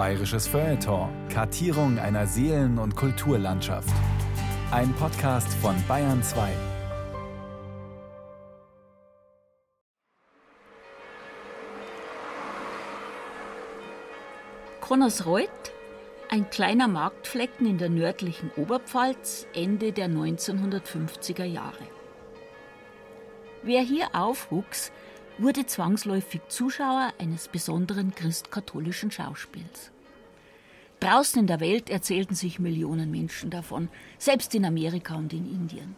Bayerisches 0.00 0.48
Feuilleton. 0.48 1.10
Kartierung 1.28 1.98
einer 1.98 2.26
Seelen- 2.26 2.78
und 2.78 2.96
Kulturlandschaft. 2.96 3.92
Ein 4.70 4.94
Podcast 4.94 5.52
von 5.52 5.74
Bayern 5.86 6.22
2. 6.22 6.48
Konnersreuth, 14.80 15.50
ein 16.30 16.48
kleiner 16.48 16.88
Marktflecken 16.88 17.66
in 17.66 17.76
der 17.76 17.90
nördlichen 17.90 18.50
Oberpfalz, 18.56 19.46
Ende 19.52 19.92
der 19.92 20.08
1950er 20.08 21.44
Jahre. 21.44 21.84
Wer 23.62 23.82
hier 23.82 24.14
aufwuchs, 24.14 24.92
wurde 25.40 25.66
zwangsläufig 25.66 26.42
Zuschauer 26.48 27.12
eines 27.18 27.48
besonderen 27.48 28.14
christkatholischen 28.14 29.10
Schauspiels. 29.10 29.90
Draußen 31.00 31.40
in 31.40 31.46
der 31.46 31.60
Welt 31.60 31.88
erzählten 31.88 32.34
sich 32.34 32.58
Millionen 32.58 33.10
Menschen 33.10 33.48
davon, 33.48 33.88
selbst 34.18 34.54
in 34.54 34.66
Amerika 34.66 35.14
und 35.14 35.32
in 35.32 35.50
Indien. 35.50 35.96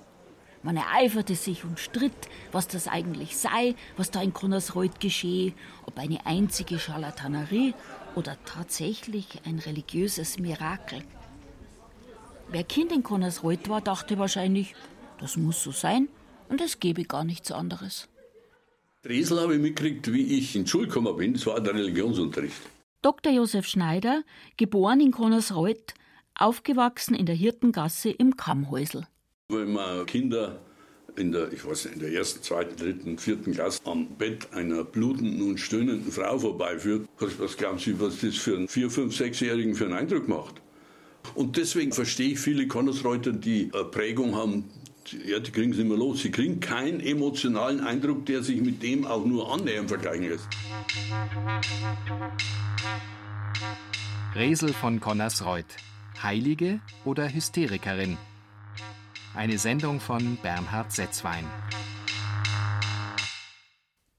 Man 0.62 0.77
ereiferte 0.77 1.34
sich 1.34 1.64
und 1.64 1.80
stritt, 1.80 2.12
was 2.52 2.69
das 2.69 2.86
eigentlich 2.86 3.36
sei, 3.36 3.74
was 3.97 4.12
da 4.12 4.23
in 4.23 4.33
Konnersreuth 4.33 5.00
geschehe, 5.00 5.55
ob 5.86 5.98
eine 5.98 6.24
einzige 6.24 6.78
Scharlatanerie 6.78 7.74
oder 8.14 8.36
tatsächlich 8.45 9.41
ein 9.45 9.59
religiöses 9.59 10.38
Mirakel. 10.38 11.02
Wer 12.48 12.62
Kind 12.62 12.92
in 12.92 13.02
Konnersreuth 13.02 13.69
war, 13.69 13.80
dachte 13.80 14.19
wahrscheinlich, 14.19 14.77
das 15.19 15.36
muss 15.36 15.64
so 15.64 15.72
sein 15.72 16.09
und 16.48 16.61
es 16.61 16.78
gebe 16.78 17.05
gar 17.05 17.24
nichts 17.24 17.50
anderes. 17.50 18.09
Dresel 19.02 19.41
habe 19.41 19.56
ich 19.56 19.61
mitgekriegt, 19.61 20.12
wie 20.12 20.38
ich 20.38 20.55
in 20.55 20.62
die 20.62 20.70
Schule 20.70 20.87
gekommen 20.87 21.16
bin. 21.16 21.33
Das 21.33 21.45
war 21.47 21.61
der 21.61 21.74
Religionsunterricht. 21.74 22.55
Dr. 23.02 23.33
Josef 23.33 23.66
Schneider, 23.66 24.23
geboren 24.56 25.01
in 25.01 25.11
Konnersreuth, 25.11 25.95
aufgewachsen 26.36 27.17
in 27.17 27.27
der 27.27 27.34
Hirtengasse 27.34 28.11
im 28.11 28.36
Kammhäusl. 28.36 29.09
Wenn 29.48 29.72
man 29.72 30.06
Kinder 30.06 30.61
in 31.17 31.33
der, 31.33 31.53
ich 31.53 31.67
weiß 31.67 31.86
nicht, 31.86 31.94
in 31.94 32.00
der 32.00 32.12
ersten, 32.12 32.44
zweiten, 32.44 32.77
dritten, 32.77 33.19
vierten 33.19 33.53
Klasse 33.53 33.81
am 33.86 34.06
Bett 34.06 34.53
einer 34.53 34.84
blutenden 34.84 35.42
und 35.42 35.59
stöhnenden 35.59 36.12
Frau 36.12 36.39
vorbeiführt, 36.39 37.09
was, 37.19 37.41
was 37.41 37.56
glauben 37.56 37.81
Sie, 37.81 37.98
was 38.00 38.20
das 38.20 38.37
für 38.37 38.56
einen 38.56 38.69
vier, 38.69 38.89
fünf, 38.89 39.16
sechsjährigen 39.16 39.75
für 39.75 39.87
einen 39.87 39.94
Eindruck 39.94 40.28
macht? 40.28 40.62
Und 41.34 41.56
deswegen 41.56 41.92
verstehe 41.92 42.33
ich 42.33 42.39
viele 42.39 42.69
Konnersreuter, 42.69 43.33
die 43.33 43.69
eine 43.75 43.84
Prägung 43.84 44.37
haben, 44.37 44.70
ja, 45.25 45.41
die 45.41 45.50
kriegen 45.50 45.72
es 45.72 45.78
nicht 45.78 45.89
mehr 45.89 45.97
los. 45.97 46.22
Sie 46.22 46.31
kriegen 46.31 46.61
keinen 46.61 47.00
emotionalen 47.00 47.81
Eindruck, 47.81 48.27
der 48.27 48.42
sich 48.42 48.61
mit 48.61 48.83
dem 48.83 49.06
auch 49.06 49.25
nur 49.25 49.53
annähernd 49.53 49.89
vergleichen 49.89 50.28
lässt. 50.28 50.48
Resel 54.34 54.72
von 54.72 55.00
Connersreuth. 55.00 55.77
Heilige 56.22 56.81
oder 57.05 57.33
Hysterikerin? 57.33 58.17
Eine 59.34 59.59
Sendung 59.59 60.00
von 60.00 60.36
Bernhard 60.42 60.92
Setzwein. 60.92 61.44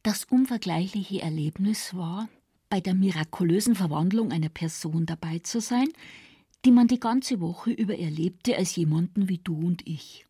Das 0.03 0.25
unvergleichliche 0.25 1.21
Erlebnis 1.21 1.95
war, 1.95 2.27
bei 2.69 2.81
der 2.81 2.93
mirakulösen 2.93 3.75
Verwandlung 3.75 4.31
einer 4.31 4.49
Person 4.49 5.05
dabei 5.05 5.39
zu 5.39 5.61
sein, 5.61 5.87
die 6.65 6.71
man 6.71 6.87
die 6.87 6.99
ganze 6.99 7.39
Woche 7.39 7.71
über 7.71 7.97
erlebte 7.97 8.57
als 8.57 8.75
jemanden 8.75 9.29
wie 9.29 9.37
du 9.37 9.55
und 9.55 9.87
ich 9.87 10.25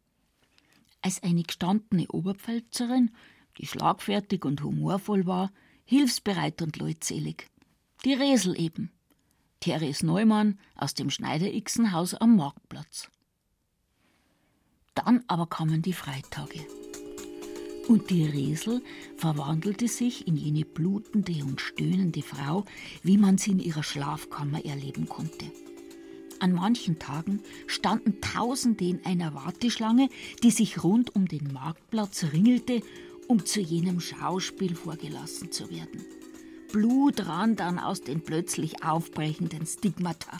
als 1.03 1.21
eine 1.21 1.43
gestandene 1.43 2.07
Oberpfälzerin, 2.07 3.11
die 3.57 3.67
schlagfertig 3.67 4.45
und 4.45 4.63
humorvoll 4.63 5.27
war, 5.27 5.51
hilfsbereit 5.85 6.61
und 6.61 6.77
leutselig. 6.77 7.49
Die 8.05 8.13
Resel 8.13 8.59
eben. 8.59 8.91
Therese 9.59 10.05
Neumann 10.05 10.59
aus 10.75 10.93
dem 10.93 11.09
Schneider-Ixenhaus 11.09 12.15
am 12.15 12.35
Marktplatz. 12.35 13.09
Dann 14.95 15.23
aber 15.27 15.47
kamen 15.47 15.81
die 15.81 15.93
Freitage. 15.93 16.65
Und 17.87 18.09
die 18.09 18.25
Resel 18.25 18.81
verwandelte 19.17 19.87
sich 19.87 20.27
in 20.27 20.37
jene 20.37 20.63
blutende 20.63 21.43
und 21.43 21.59
stöhnende 21.59 22.21
Frau, 22.21 22.65
wie 23.03 23.17
man 23.17 23.37
sie 23.37 23.51
in 23.51 23.59
ihrer 23.59 23.83
Schlafkammer 23.83 24.63
erleben 24.63 25.07
konnte. 25.07 25.51
An 26.43 26.51
manchen 26.51 26.99
Tagen 26.99 27.41
standen 27.67 28.19
Tausende 28.19 28.83
in 28.83 29.05
einer 29.05 29.33
Warteschlange, 29.33 30.09
die 30.43 30.51
sich 30.51 30.83
rund 30.83 31.15
um 31.15 31.25
den 31.25 31.53
Marktplatz 31.53 32.25
ringelte, 32.33 32.81
um 33.29 33.45
zu 33.45 33.61
jenem 33.61 34.01
Schauspiel 34.01 34.75
vorgelassen 34.75 35.53
zu 35.53 35.69
werden. 35.69 36.03
Blut 36.73 37.27
rann 37.27 37.55
dann 37.55 37.79
aus 37.79 38.01
den 38.01 38.19
plötzlich 38.19 38.83
aufbrechenden 38.83 39.65
Stigmata. 39.65 40.37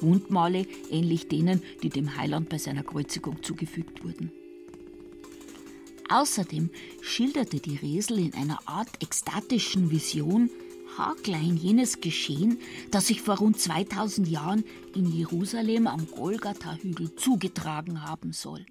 Wundmale 0.00 0.64
ähnlich 0.92 1.26
denen, 1.26 1.60
die 1.82 1.90
dem 1.90 2.16
Heiland 2.16 2.48
bei 2.48 2.58
seiner 2.58 2.84
Kreuzigung 2.84 3.42
zugefügt 3.42 4.04
wurden. 4.04 4.30
Außerdem 6.08 6.70
schilderte 7.00 7.58
die 7.58 7.78
Resel 7.78 8.20
in 8.20 8.34
einer 8.34 8.60
Art 8.66 9.02
ekstatischen 9.02 9.90
Vision 9.90 10.50
haarklein 10.96 11.56
jenes 11.56 12.00
Geschehen, 12.00 12.58
das 12.90 13.06
sich 13.06 13.22
vor 13.22 13.38
rund 13.38 13.58
2000 13.58 14.28
Jahren 14.28 14.64
in 14.94 15.06
Jerusalem 15.06 15.86
am 15.86 16.06
Golgatha-Hügel 16.10 17.14
zugetragen 17.16 18.04
haben 18.04 18.32
soll. 18.32 18.64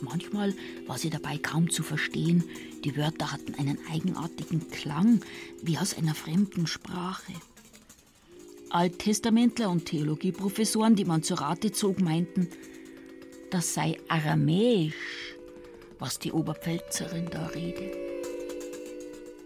Manchmal 0.00 0.54
war 0.86 0.98
sie 0.98 1.10
dabei 1.10 1.38
kaum 1.38 1.70
zu 1.70 1.82
verstehen, 1.82 2.44
die 2.84 2.96
Wörter 2.96 3.30
hatten 3.30 3.54
einen 3.54 3.78
eigenartigen 3.90 4.68
Klang, 4.68 5.20
wie 5.62 5.78
aus 5.78 5.96
einer 5.96 6.14
fremden 6.14 6.66
Sprache. 6.66 7.32
Alttestamentler 8.70 9.70
und 9.70 9.86
Theologieprofessoren, 9.86 10.96
die 10.96 11.04
man 11.04 11.22
zu 11.22 11.34
Rate 11.34 11.72
zog, 11.72 12.00
meinten, 12.00 12.48
das 13.50 13.74
sei 13.74 13.98
aramäisch, 14.08 15.36
was 15.98 16.18
die 16.18 16.32
Oberpfälzerin 16.32 17.28
da 17.30 17.46
rede. 17.48 18.11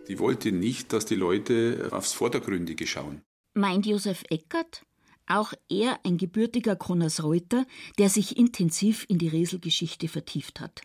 Die 0.09 0.19
wollte 0.19 0.53
nicht, 0.53 0.93
dass 0.93 1.07
die 1.07 1.15
Leute 1.15 1.89
aufs 1.91 2.13
Vordergründige 2.13 2.87
schauen. 2.87 3.23
Meint 3.55 3.87
Josef 3.87 4.23
Eckert, 4.31 4.83
auch 5.27 5.53
er 5.69 5.99
ein 6.05 6.19
gebürtiger 6.19 6.77
Konnersreuter, 6.77 7.67
der 7.99 8.09
sich 8.09 8.37
intensiv 8.37 9.05
in 9.09 9.19
die 9.19 9.29
Reselgeschichte 9.29 10.09
vertieft 10.09 10.61
hat. 10.61 10.83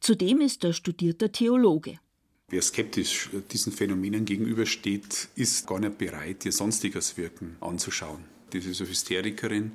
Zudem 0.00 0.40
ist 0.40 0.64
er 0.64 0.72
studierter 0.72 1.30
Theologe. 1.32 1.98
Wer 2.48 2.62
skeptisch 2.62 3.30
diesen 3.52 3.72
Phänomenen 3.72 4.24
gegenübersteht, 4.24 5.28
ist 5.34 5.66
gar 5.66 5.80
nicht 5.80 5.98
bereit, 5.98 6.46
ihr 6.46 6.52
sonstiges 6.52 7.16
Wirken 7.16 7.56
anzuschauen. 7.60 8.24
Eine 8.52 8.62
Hysterikerin 8.62 9.72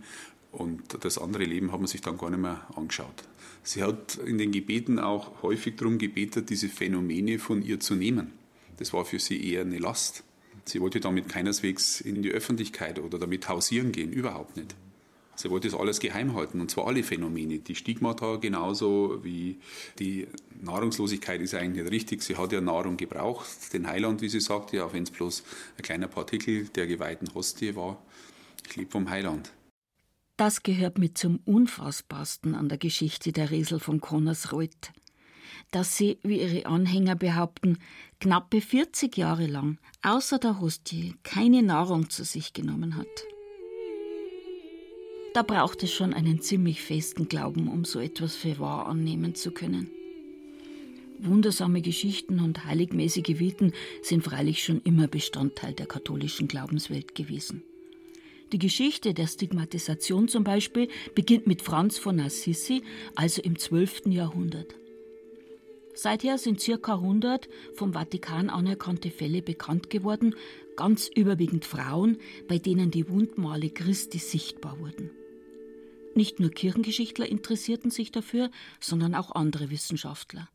und 0.52 0.82
das 1.04 1.20
andere 1.20 1.44
Leben 1.44 1.72
hat 1.72 1.80
man 1.80 1.88
sich 1.88 2.02
dann 2.02 2.18
gar 2.18 2.32
nicht 2.32 2.40
mehr 2.40 2.68
angeschaut. 2.76 3.24
Sie 3.62 3.84
hat 3.84 4.16
in 4.16 4.38
den 4.38 4.52
Gebeten 4.52 4.98
auch 4.98 5.44
häufig 5.44 5.76
darum 5.76 5.98
gebetet, 6.00 6.50
diese 6.50 6.68
Phänomene 6.68 7.38
von 7.38 7.62
ihr 7.62 7.80
zu 7.80 7.96
nehmen. 7.96 8.32
Das 8.78 8.94
war 8.94 9.06
für 9.06 9.20
sie 9.20 9.52
eher 9.52 9.62
eine 9.62 9.78
Last. 9.78 10.24
Sie 10.66 10.80
wollte 10.82 11.00
damit 11.00 11.30
keineswegs 11.30 12.02
in 12.02 12.22
die 12.22 12.32
Öffentlichkeit 12.32 13.00
oder 13.00 13.20
damit 13.20 13.48
hausieren 13.50 13.92
gehen, 13.92 14.12
überhaupt 14.12 14.56
nicht. 14.56 14.76
Sie 15.36 15.50
wollte 15.50 15.68
das 15.68 15.80
alles 15.80 16.00
geheim 16.00 16.36
halten, 16.36 16.62
und 16.62 16.70
zwar 16.70 16.88
alle 16.88 17.04
Phänomene. 17.04 17.60
Die 17.60 17.76
Stigmata 17.76 18.36
genauso 18.36 19.24
wie 19.24 19.60
die 19.98 20.28
Nahrungslosigkeit 20.62 21.42
ist 21.42 21.56
eigentlich 21.56 21.84
nicht 21.84 21.92
richtig. 21.92 22.22
Sie 22.22 22.38
hat 22.38 22.52
ja 22.52 22.62
Nahrung 22.62 22.98
gebraucht, 22.98 23.74
den 23.74 23.88
Heiland, 23.88 24.22
wie 24.22 24.30
sie 24.30 24.40
sagte, 24.40 24.86
auch 24.86 24.94
wenn 24.94 25.04
es 25.04 25.12
bloß 25.12 25.44
ein 25.78 25.82
kleiner 25.82 26.08
Partikel 26.08 26.68
der 26.70 26.86
geweihten 26.86 27.34
Hostie 27.34 27.76
war. 27.76 28.02
Ich 28.70 28.76
lebe 28.76 28.92
vom 28.92 29.10
Heiland. 29.10 29.52
Das 30.38 30.64
gehört 30.64 30.98
mit 30.98 31.18
zum 31.18 31.40
Unfassbarsten 31.46 32.56
an 32.56 32.70
der 32.70 32.78
Geschichte 32.78 33.32
der 33.32 33.52
Resel 33.52 33.80
von 33.80 34.02
Konnersreuth 34.02 34.92
dass 35.72 35.98
sie, 35.98 36.18
wie 36.24 36.42
ihre 36.42 36.66
Anhänger 36.66 37.16
behaupten, 37.16 37.78
knappe 38.20 38.62
40 38.62 39.18
Jahre 39.18 39.48
lang 39.48 39.78
außer 40.02 40.40
der 40.40 40.60
Hostie 40.60 41.16
keine 41.24 41.64
Nahrung 41.64 42.10
zu 42.10 42.24
sich 42.24 42.54
genommen 42.54 42.98
hat. 42.98 43.08
Da 45.34 45.42
braucht 45.42 45.82
es 45.82 45.92
schon 45.92 46.14
einen 46.14 46.42
ziemlich 46.42 46.82
festen 46.82 47.28
Glauben, 47.28 47.68
um 47.68 47.86
so 47.86 48.00
etwas 48.00 48.36
für 48.36 48.60
wahr 48.60 48.86
annehmen 48.88 49.34
zu 49.34 49.52
können. 49.52 49.90
Wundersame 51.20 51.82
Geschichten 51.82 52.40
und 52.40 52.66
heiligmäßige 52.66 53.40
Viten 53.40 53.74
sind 54.02 54.24
freilich 54.24 54.64
schon 54.64 54.82
immer 54.82 55.08
Bestandteil 55.08 55.74
der 55.74 55.86
katholischen 55.86 56.48
Glaubenswelt 56.48 57.16
gewesen. 57.16 57.64
Die 58.52 58.60
Geschichte 58.60 59.16
der 59.16 59.26
Stigmatisation 59.26 60.28
zum 60.28 60.44
Beispiel 60.44 60.88
beginnt 61.16 61.48
mit 61.48 61.64
Franz 61.64 61.98
von 61.98 62.20
Assisi, 62.20 62.84
also 63.16 63.42
im 63.42 63.58
12. 63.58 64.08
Jahrhundert. 64.08 64.76
Seither 65.96 66.38
sind 66.38 66.60
circa 66.60 66.96
100 66.96 67.48
vom 67.76 67.94
Vatikan 67.94 68.50
anerkannte 68.50 69.12
Fälle 69.12 69.42
bekannt 69.42 69.90
geworden, 69.90 70.36
ganz 70.76 71.08
überwiegend 71.08 71.66
Frauen, 71.66 72.18
bei 72.48 72.58
denen 72.58 72.92
die 72.92 73.10
Wundmale 73.10 73.70
Christi 73.70 74.18
sichtbar 74.18 74.80
wurden. 74.80 75.12
Nicht 76.16 76.40
nur 76.40 76.52
Kirchengeschichtler 76.52 77.28
interessierten 77.28 77.92
sich 77.92 78.12
dafür, 78.12 78.50
sondern 78.80 79.16
auch 79.16 79.32
andere 79.32 79.72
Wissenschaftler. 79.72 80.50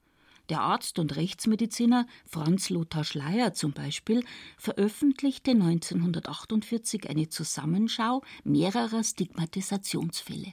Der 0.48 0.60
Arzt 0.60 0.98
und 0.98 1.14
Rechtsmediziner 1.16 2.06
Franz 2.24 2.70
Lothar 2.70 3.04
Schleier 3.04 3.52
zum 3.52 3.72
Beispiel 3.72 4.24
veröffentlichte 4.56 5.50
1948 5.50 7.10
eine 7.10 7.28
Zusammenschau 7.28 8.22
mehrerer 8.44 9.04
Stigmatisationsfälle. 9.04 10.50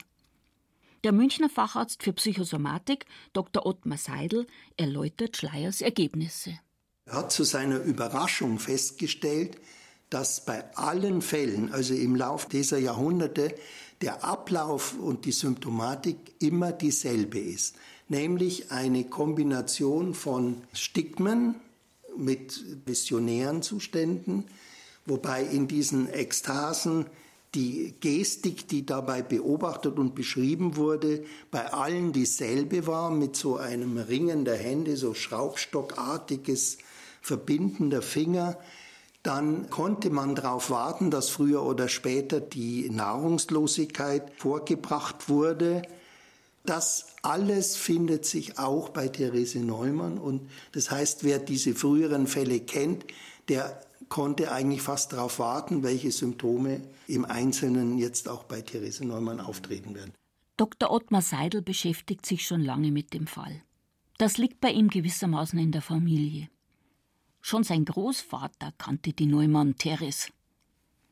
Der 1.06 1.12
Münchner 1.12 1.48
Facharzt 1.48 2.02
für 2.02 2.12
Psychosomatik, 2.14 3.06
Dr. 3.32 3.64
Ottmar 3.64 3.96
Seidel, 3.96 4.48
erläutert 4.76 5.36
Schleiers 5.36 5.80
Ergebnisse. 5.80 6.58
Er 7.04 7.18
hat 7.18 7.30
zu 7.30 7.44
seiner 7.44 7.78
Überraschung 7.78 8.58
festgestellt, 8.58 9.56
dass 10.10 10.44
bei 10.44 10.64
allen 10.74 11.22
Fällen, 11.22 11.70
also 11.70 11.94
im 11.94 12.16
Lauf 12.16 12.48
dieser 12.48 12.78
Jahrhunderte, 12.78 13.54
der 14.00 14.24
Ablauf 14.24 14.98
und 14.98 15.26
die 15.26 15.30
Symptomatik 15.30 16.16
immer 16.40 16.72
dieselbe 16.72 17.38
ist, 17.38 17.76
nämlich 18.08 18.72
eine 18.72 19.04
Kombination 19.04 20.12
von 20.12 20.64
Stigmen 20.72 21.54
mit 22.16 22.64
visionären 22.84 23.62
Zuständen, 23.62 24.42
wobei 25.04 25.44
in 25.44 25.68
diesen 25.68 26.12
Ekstasen 26.12 27.06
die 27.56 27.94
Gestik, 28.00 28.68
die 28.68 28.84
dabei 28.84 29.22
beobachtet 29.22 29.98
und 29.98 30.14
beschrieben 30.14 30.76
wurde, 30.76 31.24
bei 31.50 31.72
allen 31.72 32.12
dieselbe 32.12 32.86
war, 32.86 33.10
mit 33.10 33.34
so 33.34 33.56
einem 33.56 33.96
Ringen 33.96 34.44
der 34.44 34.56
Hände, 34.56 34.96
so 34.96 35.14
Schraubstockartiges 35.14 36.78
Verbinden 37.22 37.90
der 37.90 38.02
Finger, 38.02 38.58
dann 39.22 39.70
konnte 39.70 40.10
man 40.10 40.36
darauf 40.36 40.70
warten, 40.70 41.10
dass 41.10 41.30
früher 41.30 41.64
oder 41.64 41.88
später 41.88 42.40
die 42.40 42.88
Nahrungslosigkeit 42.90 44.30
vorgebracht 44.36 45.28
wurde. 45.28 45.82
Das 46.64 47.06
alles 47.22 47.74
findet 47.74 48.24
sich 48.26 48.58
auch 48.58 48.90
bei 48.90 49.08
Therese 49.08 49.58
Neumann 49.58 50.18
und 50.18 50.48
das 50.72 50.90
heißt, 50.90 51.24
wer 51.24 51.38
diese 51.38 51.74
früheren 51.74 52.26
Fälle 52.26 52.60
kennt, 52.60 53.04
der 53.48 53.80
konnte 54.08 54.52
eigentlich 54.52 54.82
fast 54.82 55.12
darauf 55.12 55.38
warten, 55.38 55.82
welche 55.82 56.10
Symptome 56.10 56.80
im 57.06 57.24
Einzelnen 57.24 57.98
jetzt 57.98 58.28
auch 58.28 58.44
bei 58.44 58.60
Therese 58.60 59.04
Neumann 59.04 59.40
auftreten 59.40 59.94
werden. 59.94 60.12
Dr. 60.56 60.90
Ottmar 60.90 61.22
Seidel 61.22 61.62
beschäftigt 61.62 62.24
sich 62.24 62.46
schon 62.46 62.62
lange 62.62 62.90
mit 62.90 63.12
dem 63.12 63.26
Fall. 63.26 63.62
Das 64.18 64.38
liegt 64.38 64.60
bei 64.60 64.70
ihm 64.70 64.88
gewissermaßen 64.88 65.58
in 65.58 65.72
der 65.72 65.82
Familie. 65.82 66.48
Schon 67.42 67.62
sein 67.62 67.84
Großvater 67.84 68.72
kannte 68.78 69.12
die 69.12 69.26
Neumann 69.26 69.76
Teres. 69.76 70.32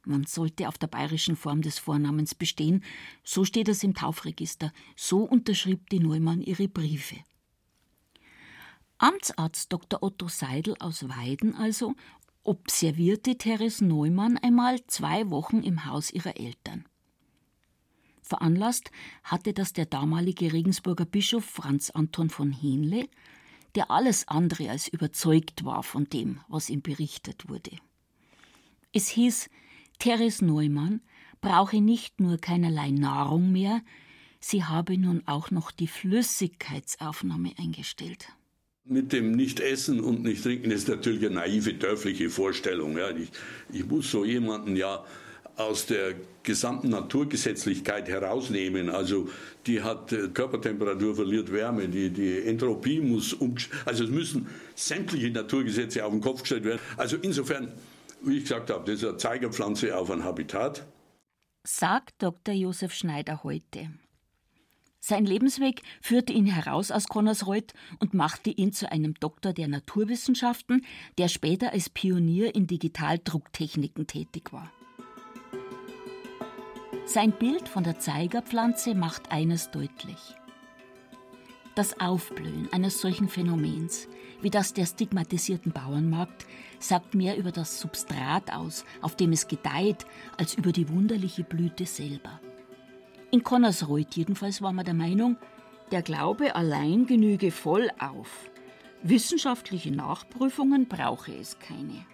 Man 0.06 0.24
sollte 0.24 0.68
auf 0.68 0.78
der 0.78 0.86
bayerischen 0.86 1.36
Form 1.36 1.62
des 1.62 1.78
Vornamens 1.78 2.34
bestehen, 2.34 2.82
so 3.22 3.44
steht 3.44 3.68
es 3.68 3.82
im 3.82 3.94
Taufregister, 3.94 4.72
so 4.96 5.18
unterschrieb 5.18 5.88
die 5.90 6.00
Neumann 6.00 6.40
ihre 6.40 6.68
Briefe. 6.68 7.16
Amtsarzt 8.98 9.72
Dr. 9.72 10.02
Otto 10.02 10.28
Seidel 10.28 10.76
aus 10.78 11.08
Weiden 11.08 11.54
also 11.54 11.94
observierte 12.44 13.36
Teres 13.36 13.80
Neumann 13.80 14.38
einmal 14.38 14.84
zwei 14.86 15.30
Wochen 15.30 15.62
im 15.62 15.86
Haus 15.86 16.10
ihrer 16.12 16.38
Eltern. 16.38 16.84
Veranlasst 18.22 18.90
hatte 19.22 19.52
das 19.52 19.72
der 19.72 19.86
damalige 19.86 20.52
Regensburger 20.52 21.04
Bischof 21.04 21.44
Franz 21.44 21.90
Anton 21.90 22.30
von 22.30 22.52
Henle, 22.52 23.08
der 23.74 23.90
alles 23.90 24.28
andere 24.28 24.70
als 24.70 24.88
überzeugt 24.88 25.64
war 25.64 25.82
von 25.82 26.08
dem, 26.08 26.40
was 26.48 26.70
ihm 26.70 26.80
berichtet 26.80 27.48
wurde. 27.48 27.72
Es 28.92 29.08
hieß, 29.08 29.50
Teres 29.98 30.40
Neumann 30.40 31.00
brauche 31.40 31.80
nicht 31.80 32.20
nur 32.20 32.38
keinerlei 32.38 32.90
Nahrung 32.90 33.52
mehr, 33.52 33.82
sie 34.40 34.64
habe 34.64 34.96
nun 34.96 35.22
auch 35.26 35.50
noch 35.50 35.70
die 35.70 35.88
Flüssigkeitsaufnahme 35.88 37.52
eingestellt. 37.58 38.28
Mit 38.86 39.14
dem 39.14 39.32
Nicht-Essen 39.32 40.00
und 40.00 40.24
Nicht-Trinken 40.24 40.70
ist 40.70 40.88
natürlich 40.88 41.24
eine 41.24 41.36
naive, 41.36 41.72
dörfliche 41.72 42.28
Vorstellung. 42.28 42.98
Ja. 42.98 43.10
Ich, 43.10 43.30
ich 43.72 43.86
muss 43.86 44.10
so 44.10 44.26
jemanden 44.26 44.76
ja 44.76 45.04
aus 45.56 45.86
der 45.86 46.14
gesamten 46.42 46.90
Naturgesetzlichkeit 46.90 48.08
herausnehmen. 48.08 48.90
Also 48.90 49.30
die 49.66 49.82
hat 49.82 50.12
äh, 50.12 50.28
Körpertemperatur 50.28 51.14
verliert 51.14 51.50
Wärme, 51.50 51.88
die, 51.88 52.10
die 52.10 52.42
Entropie 52.42 53.00
muss 53.00 53.32
um, 53.32 53.54
also 53.86 54.04
es 54.04 54.10
müssen 54.10 54.48
sämtliche 54.74 55.30
Naturgesetze 55.30 56.04
auf 56.04 56.12
den 56.12 56.20
Kopf 56.20 56.40
gestellt 56.40 56.64
werden. 56.64 56.80
Also 56.96 57.16
insofern, 57.16 57.72
wie 58.22 58.38
ich 58.38 58.42
gesagt 58.42 58.70
habe, 58.70 58.84
das 58.84 59.02
ist 59.02 59.08
eine 59.08 59.16
Zeigerpflanze 59.16 59.96
auf 59.96 60.10
ein 60.10 60.24
Habitat. 60.24 60.84
Sagt 61.66 62.22
Dr. 62.22 62.54
Josef 62.54 62.92
Schneider 62.92 63.42
heute. 63.44 63.88
Sein 65.06 65.26
Lebensweg 65.26 65.82
führte 66.00 66.32
ihn 66.32 66.46
heraus 66.46 66.90
aus 66.90 67.08
Connersreuth 67.08 67.74
und 67.98 68.14
machte 68.14 68.48
ihn 68.48 68.72
zu 68.72 68.90
einem 68.90 69.12
Doktor 69.12 69.52
der 69.52 69.68
Naturwissenschaften, 69.68 70.80
der 71.18 71.28
später 71.28 71.74
als 71.74 71.90
Pionier 71.90 72.54
in 72.54 72.66
Digitaldrucktechniken 72.66 74.06
tätig 74.06 74.50
war. 74.54 74.72
Sein 77.04 77.32
Bild 77.32 77.68
von 77.68 77.84
der 77.84 77.98
Zeigerpflanze 77.98 78.94
macht 78.94 79.30
eines 79.30 79.70
deutlich. 79.70 80.36
Das 81.74 82.00
Aufblühen 82.00 82.72
eines 82.72 83.02
solchen 83.02 83.28
Phänomens 83.28 84.08
wie 84.40 84.50
das 84.50 84.74
der 84.74 84.86
stigmatisierten 84.86 85.72
Bauernmarkt 85.72 86.46
sagt 86.78 87.14
mehr 87.14 87.36
über 87.36 87.50
das 87.50 87.80
Substrat 87.80 88.52
aus, 88.52 88.84
auf 89.00 89.16
dem 89.16 89.32
es 89.32 89.48
gedeiht, 89.48 90.04
als 90.36 90.54
über 90.54 90.70
die 90.70 90.88
wunderliche 90.88 91.44
Blüte 91.44 91.86
selber. 91.86 92.40
In 93.34 93.42
Connersreuth 93.42 94.14
jedenfalls 94.14 94.62
war 94.62 94.72
man 94.72 94.84
der 94.84 94.94
Meinung, 94.94 95.36
der 95.90 96.02
Glaube 96.02 96.54
allein 96.54 97.04
genüge 97.04 97.50
voll 97.50 97.90
auf. 97.98 98.48
Wissenschaftliche 99.02 99.90
Nachprüfungen 99.90 100.86
brauche 100.86 101.34
es 101.34 101.58
keine. 101.58 102.06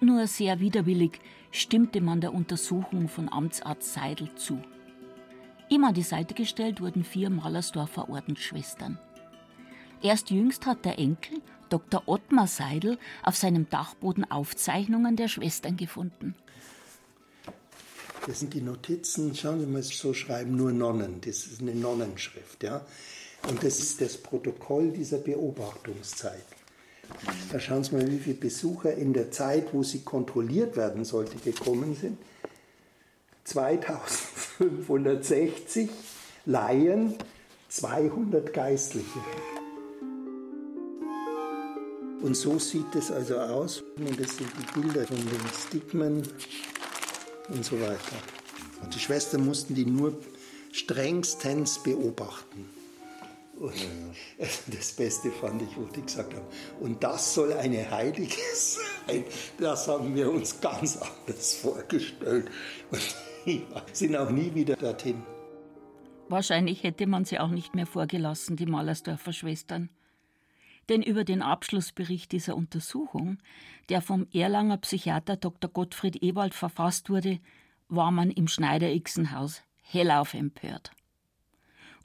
Nur 0.00 0.26
sehr 0.26 0.60
widerwillig 0.60 1.20
stimmte 1.50 2.00
man 2.00 2.22
der 2.22 2.32
Untersuchung 2.32 3.06
von 3.10 3.30
Amtsarzt 3.30 3.92
Seidel 3.92 4.34
zu. 4.34 4.62
Ihm 5.68 5.84
an 5.84 5.92
die 5.92 6.04
Seite 6.04 6.32
gestellt 6.32 6.80
wurden 6.80 7.04
vier 7.04 7.28
Malersdorfer 7.28 8.08
Ordensschwestern. 8.08 8.98
Erst 10.00 10.30
jüngst 10.30 10.64
hat 10.64 10.86
der 10.86 10.98
Enkel, 10.98 11.36
Dr. 11.68 12.04
Ottmar 12.06 12.46
Seidel, 12.46 12.98
auf 13.22 13.36
seinem 13.36 13.68
Dachboden 13.68 14.24
Aufzeichnungen 14.30 15.16
der 15.16 15.28
Schwestern 15.28 15.76
gefunden. 15.76 16.34
Das 18.26 18.40
sind 18.40 18.54
die 18.54 18.60
Notizen, 18.60 19.34
schauen 19.34 19.60
Sie 19.60 19.66
mal, 19.66 19.82
so 19.82 20.12
schreiben 20.12 20.56
nur 20.56 20.72
Nonnen. 20.72 21.22
Das 21.22 21.46
ist 21.46 21.60
eine 21.60 21.74
Nonnenschrift, 21.74 22.62
ja. 22.62 22.84
Und 23.48 23.64
das 23.64 23.78
ist 23.78 24.02
das 24.02 24.18
Protokoll 24.18 24.90
dieser 24.90 25.16
Beobachtungszeit. 25.18 26.44
Da 27.50 27.58
schauen 27.58 27.82
Sie 27.82 27.94
mal, 27.94 28.06
wie 28.10 28.18
viele 28.18 28.36
Besucher 28.36 28.92
in 28.94 29.14
der 29.14 29.30
Zeit, 29.30 29.72
wo 29.72 29.82
sie 29.82 30.00
kontrolliert 30.00 30.76
werden 30.76 31.04
sollte, 31.04 31.36
gekommen 31.38 31.96
sind. 31.96 32.18
2560 33.44 35.88
Laien, 36.46 37.14
200 37.68 38.52
Geistliche. 38.52 39.20
Und 42.22 42.36
so 42.36 42.58
sieht 42.58 42.94
es 42.94 43.10
also 43.10 43.38
aus. 43.38 43.82
Und 43.96 44.20
das 44.20 44.36
sind 44.36 44.50
die 44.58 44.80
Bilder 44.80 45.06
von 45.06 45.16
den 45.16 45.40
Stigmen 45.66 46.22
und 47.50 47.64
so 47.64 47.80
weiter. 47.80 48.16
Und 48.82 48.94
die 48.94 48.98
Schwestern 48.98 49.44
mussten 49.44 49.74
die 49.74 49.84
nur 49.84 50.14
strengstens 50.72 51.82
beobachten. 51.82 52.68
Und 53.58 53.74
das 54.66 54.92
Beste 54.92 55.30
fand 55.30 55.62
ich, 55.62 55.76
wo 55.76 55.84
die 55.84 56.02
gesagt 56.02 56.34
haben, 56.34 56.46
und 56.80 57.02
das 57.02 57.34
soll 57.34 57.52
eine 57.52 57.90
Heilige 57.90 58.34
sein, 58.54 59.24
das 59.58 59.86
haben 59.86 60.14
wir 60.14 60.30
uns 60.30 60.60
ganz 60.60 60.96
anders 60.96 61.54
vorgestellt. 61.54 62.50
Und 62.90 63.00
die 63.46 63.62
sind 63.92 64.16
auch 64.16 64.30
nie 64.30 64.54
wieder 64.54 64.76
dorthin. 64.76 65.22
Wahrscheinlich 66.28 66.84
hätte 66.84 67.06
man 67.06 67.24
sie 67.24 67.38
auch 67.38 67.50
nicht 67.50 67.74
mehr 67.74 67.86
vorgelassen, 67.86 68.56
die 68.56 68.66
Malersdorfer 68.66 69.32
Schwestern. 69.32 69.90
Denn 70.90 71.02
über 71.02 71.22
den 71.22 71.40
Abschlussbericht 71.40 72.32
dieser 72.32 72.56
Untersuchung, 72.56 73.38
der 73.88 74.02
vom 74.02 74.26
Erlanger 74.32 74.76
Psychiater 74.78 75.36
Dr. 75.36 75.70
Gottfried 75.70 76.20
Ewald 76.20 76.52
verfasst 76.52 77.08
wurde, 77.08 77.38
war 77.88 78.10
man 78.10 78.32
im 78.32 78.48
Schneider-Ixenhaus 78.48 79.62
hellauf 79.82 80.34
empört. 80.34 80.90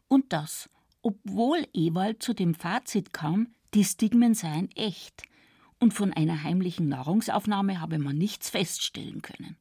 Und 0.07 0.31
das, 0.31 0.69
obwohl 1.01 1.67
Ewald 1.73 2.21
zu 2.21 2.33
dem 2.35 2.53
Fazit 2.53 3.11
kam, 3.11 3.47
die 3.73 3.83
Stigmen 3.83 4.35
seien 4.35 4.69
echt 4.75 5.23
und 5.79 5.95
von 5.95 6.13
einer 6.13 6.43
heimlichen 6.43 6.87
Nahrungsaufnahme 6.87 7.81
habe 7.81 7.97
man 7.97 8.19
nichts 8.19 8.51
feststellen 8.51 9.23
können. 9.23 9.57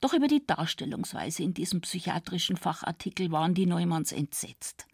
Doch 0.00 0.14
über 0.14 0.26
die 0.26 0.44
Darstellungsweise 0.46 1.42
in 1.42 1.52
diesem 1.52 1.82
psychiatrischen 1.82 2.56
Fachartikel 2.56 3.30
waren 3.30 3.52
die 3.52 3.66
Neumanns 3.66 4.10
entsetzt 4.12 4.86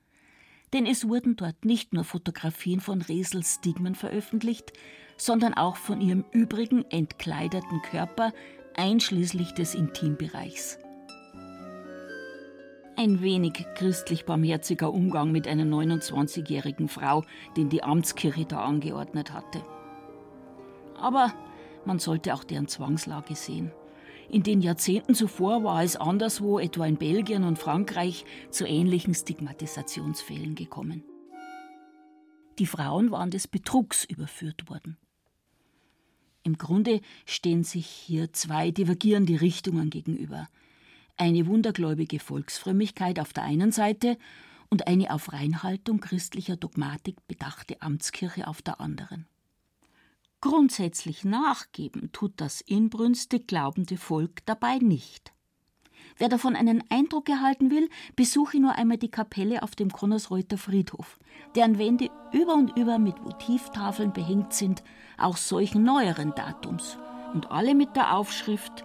denn 0.73 0.87
es 0.87 1.09
wurden 1.09 1.37
dort 1.37 1.65
nicht 1.65 1.93
nur 1.93 2.05
Fotografien 2.05 2.81
von 2.81 3.03
Resels 3.03 3.57
Stigmen 3.57 3.95
veröffentlicht, 3.95 4.73
sondern 5.17 5.55
auch 5.55 5.77
von 5.77 6.01
ihrem 6.01 6.25
übrigen 6.33 6.85
entkleideten 6.91 7.83
Körper, 7.83 8.33
einschließlich 8.77 9.53
des 9.53 9.75
Intimbereichs. 9.75 10.79
Ein 12.97 13.23
wenig 13.23 13.65
christlich 13.75 14.27
barmherziger 14.27 14.93
Umgang 14.93 15.33
mit 15.33 15.49
einer 15.49 15.65
29-jährigen 15.65 16.89
Frau, 16.89 17.25
den 17.57 17.71
die 17.71 17.83
Amtskirche 17.83 18.45
da 18.45 18.61
angeordnet 18.63 19.33
hatte. 19.33 19.63
Aber 20.99 21.33
man 21.87 21.99
sollte 21.99 22.35
auch 22.35 22.45
deren 22.45 22.69
Zwangslage 22.69 23.35
sehen. 23.35 23.73
In 24.33 24.45
den 24.45 24.61
Jahrzehnten 24.61 25.17
zuvor 25.17 25.65
war 25.65 25.83
es 25.83 25.97
anderswo, 25.97 26.61
etwa 26.61 26.87
in 26.87 26.97
Belgien 26.97 27.43
und 27.43 27.59
Frankreich, 27.59 28.25
zu 28.51 28.65
ähnlichen 28.65 29.13
Stigmatisationsfällen 29.13 30.55
gekommen. 30.55 31.03
Die 32.61 32.67
Frauen 32.67 33.11
waren 33.11 33.33
des 33.33 33.49
Betrugs 33.49 34.05
überführt 34.05 34.71
worden. 34.71 34.97
Im 36.45 36.59
Grunde 36.59 37.01
stehen 37.27 37.65
sich 37.65 37.87
hier 37.87 38.33
zwei 38.33 38.71
divergierende 38.71 39.41
Richtungen 39.41 39.91
gegenüber. 39.91 40.47
Eine 41.17 41.47
wundergläubige 41.49 42.21
Volksfrömmigkeit 42.21 43.19
auf 43.19 43.33
der 43.33 43.43
einen 43.43 43.73
Seite 43.73 44.17
und 44.69 44.87
eine 44.87 45.13
auf 45.13 45.33
Reinhaltung 45.33 45.99
christlicher 45.99 46.57
Dogmatik 46.57 47.17
bedachte 47.27 47.83
Amtskirche 47.83 48.47
auf 48.47 48.63
der 48.63 48.81
anderen. 48.81 49.27
Grundsätzlich 50.41 51.25
nachgeben 51.25 52.13
tut 52.13 52.33
das 52.37 52.63
inbrünstig 52.63 53.47
glaubende 53.47 53.99
Volk 53.99 54.45
dabei 54.47 54.79
nicht. 54.79 55.35
Wer 56.17 56.29
davon 56.29 56.57
einen 56.57 56.83
Eindruck 56.91 57.29
erhalten 57.29 57.71
will, 57.71 57.89
besuche 58.17 58.59
nur 58.59 58.75
einmal 58.75 58.97
die 58.97 59.11
Kapelle 59.11 59.63
auf 59.63 59.75
dem 59.75 59.91
Konnersreuter 59.91 60.59
Friedhof, 60.59 61.19
deren 61.55 61.79
Wände 61.79 62.11
über 62.33 62.55
und 62.55 62.77
über 62.77 62.99
mit 62.99 63.23
Motivtafeln 63.23 64.13
behängt 64.13 64.53
sind, 64.55 64.83
auch 65.19 65.37
solchen 65.37 65.83
neueren 65.83 66.35
Datums, 66.35 66.99
und 67.35 67.51
alle 67.51 67.75
mit 67.75 67.95
der 67.97 68.17
Aufschrift 68.17 68.85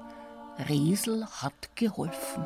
Resel 0.69 1.25
hat 1.25 1.75
geholfen. 1.75 2.45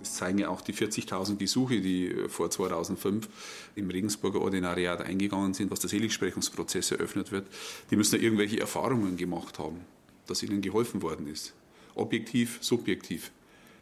Das 0.00 0.14
zeigen 0.14 0.38
ja 0.38 0.48
auch 0.48 0.62
die 0.62 0.74
40.000 0.74 1.36
Besuche, 1.36 1.80
die 1.80 2.08
äh, 2.08 2.28
vor 2.28 2.50
2005 2.50 3.28
im 3.76 3.90
Regensburger 3.90 4.40
Ordinariat 4.40 5.02
eingegangen 5.02 5.54
sind, 5.54 5.70
was 5.70 5.80
der 5.80 5.90
Seligsprechungsprozess 5.90 6.90
eröffnet 6.90 7.32
wird. 7.32 7.46
Die 7.90 7.96
müssen 7.96 8.16
ja 8.16 8.22
irgendwelche 8.22 8.60
Erfahrungen 8.60 9.16
gemacht 9.16 9.58
haben, 9.58 9.80
dass 10.26 10.42
ihnen 10.42 10.60
geholfen 10.60 11.02
worden 11.02 11.26
ist. 11.26 11.54
Objektiv, 11.94 12.58
subjektiv. 12.60 13.30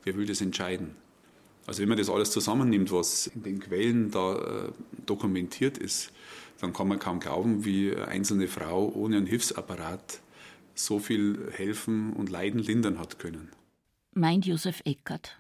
Wer 0.04 0.16
will 0.16 0.26
das 0.26 0.40
entscheiden? 0.40 0.96
Also 1.66 1.82
wenn 1.82 1.88
man 1.88 1.98
das 1.98 2.08
alles 2.08 2.30
zusammennimmt, 2.30 2.90
was 2.92 3.26
in 3.26 3.42
den 3.42 3.60
Quellen 3.60 4.10
da 4.10 4.36
äh, 4.36 4.72
dokumentiert 5.04 5.78
ist, 5.78 6.12
dann 6.60 6.72
kann 6.72 6.88
man 6.88 6.98
kaum 6.98 7.20
glauben, 7.20 7.64
wie 7.64 7.94
eine 7.94 8.08
einzelne 8.08 8.48
Frau 8.48 8.90
ohne 8.94 9.18
einen 9.18 9.26
Hilfsapparat 9.26 10.20
so 10.74 10.98
viel 10.98 11.50
helfen 11.52 12.12
und 12.14 12.30
Leiden 12.30 12.60
lindern 12.60 12.98
hat 12.98 13.18
können. 13.18 13.50
Meint 14.14 14.46
Josef 14.46 14.80
Eckert. 14.84 15.38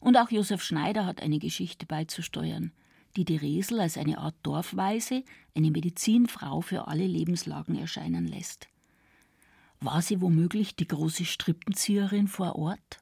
Und 0.00 0.16
auch 0.16 0.30
Josef 0.30 0.62
Schneider 0.62 1.06
hat 1.06 1.22
eine 1.22 1.38
Geschichte 1.38 1.86
beizusteuern, 1.86 2.72
die 3.16 3.24
die 3.24 3.36
Resel 3.36 3.80
als 3.80 3.98
eine 3.98 4.18
Art 4.18 4.34
Dorfweise, 4.42 5.22
eine 5.54 5.70
Medizinfrau 5.70 6.62
für 6.62 6.88
alle 6.88 7.06
Lebenslagen 7.06 7.76
erscheinen 7.76 8.26
lässt. 8.26 8.68
War 9.80 10.02
sie 10.02 10.20
womöglich 10.20 10.74
die 10.74 10.88
große 10.88 11.24
Strippenzieherin 11.24 12.28
vor 12.28 12.56
Ort? 12.56 12.98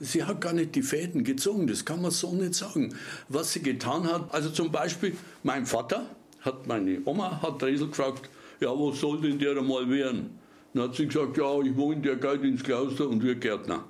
Sie 0.00 0.24
hat 0.24 0.40
gar 0.40 0.52
nicht 0.52 0.74
die 0.74 0.82
Fäden 0.82 1.24
gezogen, 1.24 1.66
das 1.66 1.84
kann 1.84 2.02
man 2.02 2.10
so 2.10 2.32
nicht 2.32 2.54
sagen. 2.54 2.94
Was 3.28 3.52
sie 3.52 3.62
getan 3.62 4.04
hat, 4.04 4.32
also 4.32 4.50
zum 4.50 4.72
Beispiel 4.72 5.16
mein 5.42 5.66
Vater, 5.66 6.06
hat 6.40 6.66
meine 6.66 7.00
Oma, 7.04 7.42
hat 7.42 7.62
Resel 7.62 7.88
gefragt, 7.88 8.30
ja, 8.60 8.70
was 8.70 9.00
soll 9.00 9.20
denn 9.20 9.38
der 9.38 9.56
einmal 9.56 9.88
werden? 9.90 10.38
Dann 10.72 10.84
hat 10.84 10.94
sie 10.94 11.06
gesagt, 11.06 11.36
ja, 11.36 11.60
ich 11.60 11.76
wohne 11.76 12.00
der 12.00 12.16
geht 12.16 12.42
ins 12.42 12.62
Kloster 12.62 13.08
und 13.08 13.22
wir 13.22 13.34
Gärtner. 13.34 13.84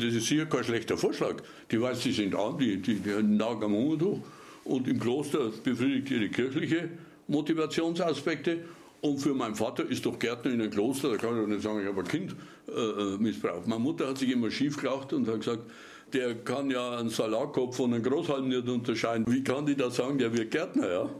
Das 0.00 0.14
ist 0.14 0.26
sicher 0.26 0.46
kein 0.46 0.64
schlechter 0.64 0.96
Vorschlag. 0.96 1.42
Die 1.70 1.80
weiß, 1.80 2.02
sie 2.02 2.12
sind 2.12 2.34
arm, 2.34 2.58
die, 2.58 2.78
die, 2.78 2.94
die 2.96 3.22
nagen 3.22 3.64
am 3.64 3.74
Hunger 3.74 4.20
und 4.64 4.88
im 4.88 4.98
Kloster 4.98 5.50
befriedigt 5.62 6.10
ihre 6.10 6.28
kirchliche 6.28 6.88
Motivationsaspekte. 7.28 8.64
Und 9.02 9.18
für 9.18 9.34
meinen 9.34 9.54
Vater 9.54 9.88
ist 9.88 10.04
doch 10.04 10.18
Gärtner 10.18 10.52
in 10.52 10.60
einem 10.60 10.70
Kloster, 10.70 11.10
da 11.10 11.16
kann 11.16 11.34
ich 11.34 11.40
doch 11.40 11.46
nicht 11.46 11.62
sagen, 11.62 11.80
ich 11.80 11.86
habe 11.86 12.00
ein 12.00 12.08
Kind 12.08 12.36
äh, 12.68 12.72
äh, 12.72 13.18
missbraucht. 13.18 13.66
Meine 13.66 13.80
Mutter 13.80 14.08
hat 14.08 14.18
sich 14.18 14.30
immer 14.30 14.50
schief 14.50 14.76
gelacht 14.76 15.12
und 15.12 15.26
hat 15.26 15.40
gesagt, 15.40 15.70
der 16.12 16.34
kann 16.34 16.70
ja 16.70 16.98
einen 16.98 17.08
Salatkopf 17.08 17.76
von 17.76 17.94
einem 17.94 18.02
Großhalm 18.02 18.48
nicht 18.48 18.68
unterscheiden. 18.68 19.24
Wie 19.28 19.42
kann 19.42 19.64
die 19.64 19.76
da 19.76 19.90
sagen, 19.90 20.18
der 20.18 20.32
wird 20.32 20.50
Gärtner, 20.50 20.90
ja? 20.90 21.10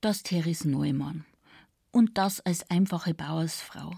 Das 0.00 0.22
Therese 0.22 0.68
Neumann. 0.68 1.24
Und 1.90 2.16
das 2.18 2.40
als 2.40 2.68
einfache 2.70 3.14
Bauersfrau 3.14 3.92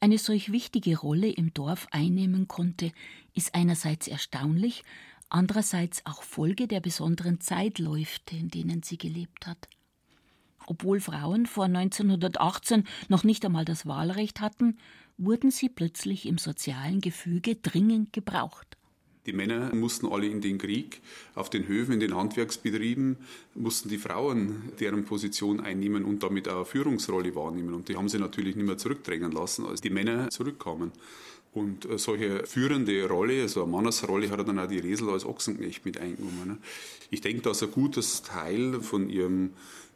eine 0.00 0.18
solch 0.18 0.52
wichtige 0.52 0.98
Rolle 0.98 1.28
im 1.28 1.52
Dorf 1.54 1.86
einnehmen 1.90 2.48
konnte, 2.48 2.92
ist 3.34 3.54
einerseits 3.54 4.08
erstaunlich, 4.08 4.84
andererseits 5.28 6.04
auch 6.06 6.22
Folge 6.22 6.68
der 6.68 6.80
besonderen 6.80 7.40
Zeitläufte, 7.40 8.36
in 8.36 8.48
denen 8.48 8.82
sie 8.82 8.98
gelebt 8.98 9.46
hat. 9.46 9.68
Obwohl 10.66 11.00
Frauen 11.00 11.46
vor 11.46 11.66
1918 11.66 12.84
noch 13.08 13.24
nicht 13.24 13.44
einmal 13.44 13.64
das 13.64 13.86
Wahlrecht 13.86 14.40
hatten, 14.40 14.78
wurden 15.16 15.50
sie 15.50 15.68
plötzlich 15.68 16.26
im 16.26 16.38
sozialen 16.38 17.00
Gefüge 17.00 17.56
dringend 17.56 18.12
gebraucht. 18.12 18.76
Die 19.26 19.32
Männer 19.32 19.74
mussten 19.74 20.06
alle 20.06 20.26
in 20.26 20.40
den 20.40 20.58
Krieg, 20.58 21.00
auf 21.34 21.50
den 21.50 21.66
Höfen, 21.66 21.94
in 21.94 22.00
den 22.00 22.14
Handwerksbetrieben 22.14 23.16
mussten 23.54 23.88
die 23.88 23.98
Frauen 23.98 24.72
deren 24.78 25.04
Position 25.04 25.60
einnehmen 25.60 26.04
und 26.04 26.22
damit 26.22 26.48
auch 26.48 26.56
eine 26.56 26.64
Führungsrolle 26.64 27.34
wahrnehmen. 27.34 27.74
Und 27.74 27.88
die 27.88 27.96
haben 27.96 28.08
sie 28.08 28.18
natürlich 28.18 28.54
nicht 28.54 28.66
mehr 28.66 28.78
zurückdrängen 28.78 29.32
lassen, 29.32 29.66
als 29.66 29.80
die 29.80 29.90
Männer 29.90 30.30
zurückkamen. 30.30 30.92
Und 31.52 31.86
äh, 31.86 31.98
solche 31.98 32.46
führende 32.46 33.08
Rolle, 33.08 33.42
also 33.42 33.62
eine 33.62 33.72
Mannesrolle, 33.72 34.30
hat 34.30 34.46
dann 34.46 34.58
auch 34.58 34.68
die 34.68 34.78
Resel 34.78 35.08
als 35.08 35.24
Ochsenknecht 35.24 35.84
mit 35.84 35.98
eingenommen. 35.98 36.46
Ne? 36.46 36.58
Ich 37.10 37.22
denke, 37.22 37.42
dass 37.42 37.62
ein 37.62 37.70
gutes 37.70 38.22
Teil 38.22 38.80
von 38.80 39.08
ihrem 39.08 39.50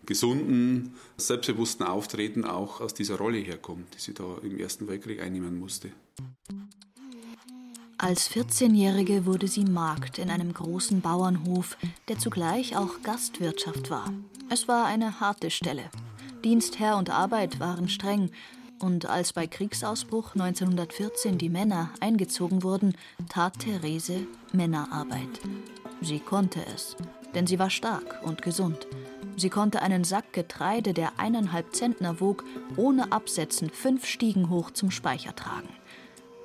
gesunden, 0.07 0.95
selbstbewussten 1.19 1.87
Auftreten 1.87 2.45
auch 2.45 2.81
aus 2.81 2.95
dieser 2.95 3.19
Rolle 3.19 3.39
herkommt, 3.39 3.95
die 3.95 4.01
sie 4.01 4.15
da 4.15 4.39
im 4.43 4.59
Ersten 4.59 4.89
Weltkrieg 4.89 5.21
einnehmen 5.21 5.59
musste. 5.59 5.91
Als 8.02 8.30
14-Jährige 8.30 9.26
wurde 9.26 9.47
sie 9.47 9.66
Magd 9.66 10.19
in 10.19 10.30
einem 10.30 10.54
großen 10.54 11.02
Bauernhof, 11.02 11.76
der 12.09 12.19
zugleich 12.19 12.75
auch 12.75 13.02
Gastwirtschaft 13.02 13.90
war. 13.90 14.11
Es 14.49 14.69
war 14.69 14.87
eine 14.87 15.21
harte 15.21 15.50
Stelle. 15.50 15.83
Dienstherr 16.42 16.97
und 16.97 17.11
Arbeit 17.11 17.61
waren 17.61 17.90
streng, 17.90 18.30
und 18.78 19.04
als 19.04 19.35
bei 19.35 19.47
Kriegsausbruch 19.47 20.35
1914 20.35 21.37
die 21.37 21.50
Männer 21.50 21.90
eingezogen 22.00 22.62
wurden, 22.62 22.97
tat 23.28 23.59
Therese 23.59 24.26
Männerarbeit. 24.54 25.38
Sie 26.00 26.21
konnte 26.21 26.64
es, 26.75 26.97
denn 27.35 27.47
sie 27.47 27.59
war 27.59 27.69
stark 27.69 28.23
und 28.23 28.40
gesund. 28.40 28.87
Sie 29.37 29.50
konnte 29.50 29.83
einen 29.83 30.04
Sack 30.04 30.33
Getreide, 30.33 30.95
der 30.95 31.19
eineinhalb 31.19 31.76
Zentner 31.76 32.19
wog, 32.19 32.45
ohne 32.78 33.12
Absetzen 33.12 33.69
fünf 33.69 34.07
Stiegen 34.07 34.49
hoch 34.49 34.71
zum 34.71 34.90
Speicher 34.90 35.37
tragen. 35.37 35.69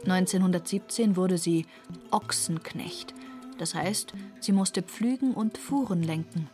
1917 0.06 1.16
wurde 1.16 1.38
sie 1.38 1.66
Ochsenknecht. 2.12 3.14
Das 3.58 3.74
heißt, 3.74 4.14
sie 4.40 4.52
musste 4.52 4.82
pflügen 4.82 5.34
und 5.34 5.58
Fuhren 5.58 6.04
lenken. 6.04 6.50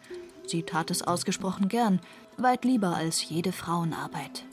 Sie 0.45 0.63
tat 0.63 0.91
es 0.91 1.01
ausgesprochen 1.01 1.67
gern, 1.67 1.99
weit 2.37 2.65
lieber 2.65 2.95
als 2.95 3.27
jede 3.27 3.51
Frauenarbeit. 3.51 4.43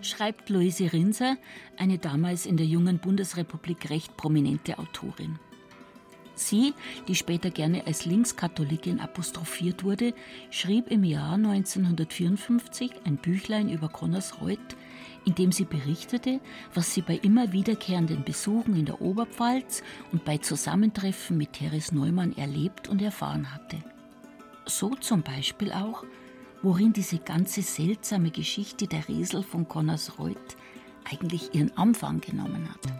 Schreibt 0.00 0.50
Luise 0.50 0.92
Rinser, 0.92 1.36
eine 1.76 1.98
damals 1.98 2.46
in 2.46 2.56
der 2.56 2.66
jungen 2.66 2.98
Bundesrepublik 2.98 3.88
recht 3.90 4.16
prominente 4.16 4.78
Autorin. 4.78 5.38
Sie, 6.34 6.74
die 7.08 7.14
später 7.14 7.50
gerne 7.50 7.86
als 7.86 8.06
Linkskatholikin 8.06 9.00
apostrophiert 9.00 9.84
wurde, 9.84 10.14
schrieb 10.50 10.90
im 10.90 11.04
Jahr 11.04 11.34
1954 11.34 12.90
ein 13.04 13.16
Büchlein 13.16 13.68
über 13.68 13.88
Connersreuth, 13.88 14.76
in 15.24 15.34
dem 15.34 15.52
sie 15.52 15.64
berichtete, 15.64 16.40
was 16.74 16.94
sie 16.94 17.02
bei 17.02 17.16
immer 17.16 17.52
wiederkehrenden 17.52 18.24
Besuchen 18.24 18.76
in 18.76 18.86
der 18.86 19.00
Oberpfalz 19.00 19.82
und 20.12 20.24
bei 20.24 20.38
Zusammentreffen 20.38 21.36
mit 21.36 21.54
Therese 21.54 21.94
Neumann 21.94 22.36
erlebt 22.36 22.88
und 22.88 23.02
erfahren 23.02 23.54
hatte. 23.54 23.78
So 24.66 24.90
zum 24.94 25.22
Beispiel 25.22 25.72
auch, 25.72 26.04
worin 26.62 26.92
diese 26.92 27.18
ganze 27.18 27.62
seltsame 27.62 28.30
Geschichte 28.30 28.86
der 28.86 29.08
Resel 29.08 29.42
von 29.42 29.68
Connersreuth 29.68 30.56
eigentlich 31.10 31.54
ihren 31.54 31.76
Anfang 31.76 32.20
genommen 32.20 32.68
hat. 32.68 32.92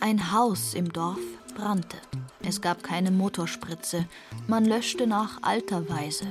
Ein 0.00 0.32
Haus 0.32 0.74
im 0.74 0.92
Dorf 0.92 1.20
brannte. 1.54 1.96
Es 2.42 2.60
gab 2.60 2.82
keine 2.82 3.10
Motorspritze. 3.10 4.06
Man 4.48 4.64
löschte 4.64 5.06
nach 5.06 5.42
alter 5.42 5.88
Weise. 5.88 6.26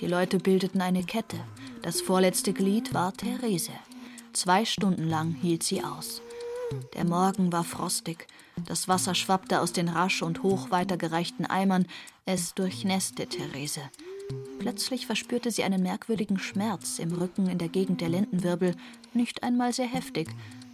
Die 0.00 0.06
Leute 0.06 0.38
bildeten 0.38 0.80
eine 0.80 1.04
Kette. 1.04 1.38
Das 1.84 2.00
vorletzte 2.00 2.54
Glied 2.54 2.94
war 2.94 3.12
Therese. 3.12 3.72
Zwei 4.32 4.64
Stunden 4.64 5.06
lang 5.06 5.34
hielt 5.34 5.62
sie 5.62 5.84
aus. 5.84 6.22
Der 6.94 7.04
Morgen 7.04 7.52
war 7.52 7.62
frostig. 7.62 8.26
Das 8.64 8.88
Wasser 8.88 9.14
schwappte 9.14 9.60
aus 9.60 9.74
den 9.74 9.90
rasch 9.90 10.22
und 10.22 10.42
hoch 10.42 10.70
weitergereichten 10.70 11.44
Eimern. 11.44 11.84
Es 12.24 12.54
durchnässte 12.54 13.26
Therese. 13.26 13.82
Plötzlich 14.60 15.04
verspürte 15.04 15.50
sie 15.50 15.62
einen 15.62 15.82
merkwürdigen 15.82 16.38
Schmerz 16.38 16.98
im 16.98 17.12
Rücken 17.12 17.48
in 17.48 17.58
der 17.58 17.68
Gegend 17.68 18.00
der 18.00 18.08
Lendenwirbel, 18.08 18.74
nicht 19.12 19.42
einmal 19.42 19.74
sehr 19.74 19.86
heftig, 19.86 20.30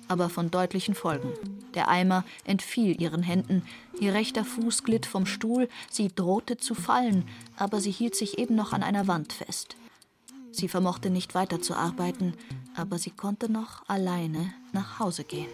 aber 0.07 0.29
von 0.29 0.53
deutlichen 0.53 0.95
Folgen. 0.95 1.33
Der 1.75 1.89
Eimer 1.89 2.25
entfiel 2.45 3.03
ihren 3.03 3.25
Händen, 3.25 3.65
ihr 3.99 4.15
rechter 4.15 4.45
Fuß 4.45 4.85
glitt 4.85 5.07
vom 5.07 5.27
Stuhl, 5.27 5.69
sie 5.91 6.07
drohte 6.15 6.57
zu 6.57 6.77
fallen, 6.77 7.25
aber 7.57 7.81
sie 7.81 7.91
hielt 7.91 8.15
sich 8.15 8.39
eben 8.39 8.55
noch 8.55 8.73
an 8.73 8.85
einer 8.85 9.09
Wand 9.09 9.33
fest. 9.33 9.75
Sie 10.53 10.69
vermochte 10.69 11.11
nicht 11.11 11.35
weiterzuarbeiten, 11.35 12.35
aber 12.75 12.99
sie 12.99 13.11
konnte 13.11 13.51
noch 13.51 13.89
alleine 13.89 14.53
nach 14.73 14.99
Hause 14.99 15.25
gehen. 15.25 15.49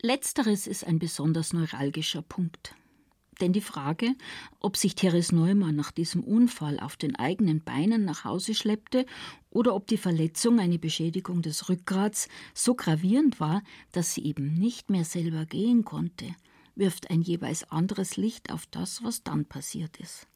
Letzteres 0.00 0.66
ist 0.66 0.84
ein 0.84 0.98
besonders 0.98 1.52
neuralgischer 1.52 2.22
Punkt. 2.22 2.74
Denn 3.40 3.52
die 3.52 3.60
Frage, 3.60 4.14
ob 4.60 4.76
sich 4.76 4.94
Therese 4.94 5.34
Neumann 5.34 5.74
nach 5.74 5.90
diesem 5.90 6.22
Unfall 6.22 6.78
auf 6.78 6.96
den 6.96 7.16
eigenen 7.16 7.62
Beinen 7.62 8.04
nach 8.04 8.24
Hause 8.24 8.54
schleppte 8.54 9.06
oder 9.50 9.74
ob 9.74 9.86
die 9.86 9.96
Verletzung 9.96 10.60
eine 10.60 10.78
Beschädigung 10.78 11.42
des 11.42 11.68
Rückgrats 11.68 12.28
so 12.54 12.74
gravierend 12.74 13.40
war, 13.40 13.62
dass 13.92 14.14
sie 14.14 14.24
eben 14.24 14.54
nicht 14.54 14.90
mehr 14.90 15.04
selber 15.04 15.46
gehen 15.46 15.84
konnte, 15.84 16.34
wirft 16.74 17.10
ein 17.10 17.22
jeweils 17.22 17.64
anderes 17.70 18.16
Licht 18.16 18.52
auf 18.52 18.66
das, 18.66 19.02
was 19.02 19.22
dann 19.22 19.44
passiert 19.44 19.98
ist. 19.98 20.28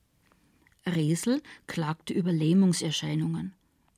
Resel 0.86 1.42
klagte 1.66 2.14
über 2.14 2.32
Lähmungserscheinungen, 2.32 3.52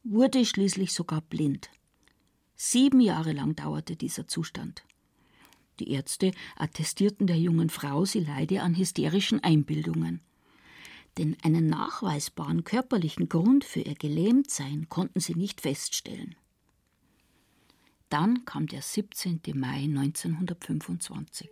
wurde 0.04 0.44
schließlich 0.44 0.92
sogar 0.92 1.20
blind. 1.20 1.70
Sieben 2.56 3.00
Jahre 3.00 3.32
lang 3.32 3.54
dauerte 3.54 3.94
dieser 3.94 4.26
Zustand. 4.26 4.84
Die 5.78 5.92
Ärzte 5.92 6.32
attestierten 6.56 7.26
der 7.26 7.38
jungen 7.38 7.70
Frau, 7.70 8.04
sie 8.04 8.20
leide 8.20 8.62
an 8.62 8.76
hysterischen 8.76 9.44
Einbildungen. 9.44 10.20
Denn 11.18 11.36
einen 11.42 11.66
nachweisbaren 11.66 12.64
körperlichen 12.64 13.28
Grund 13.28 13.64
für 13.64 13.80
ihr 13.80 13.94
Gelähmtsein 13.94 14.88
konnten 14.88 15.20
sie 15.20 15.34
nicht 15.34 15.60
feststellen. 15.60 16.34
Dann 18.08 18.44
kam 18.44 18.66
der 18.66 18.82
17. 18.82 19.40
Mai 19.54 19.84
1925. 19.84 21.50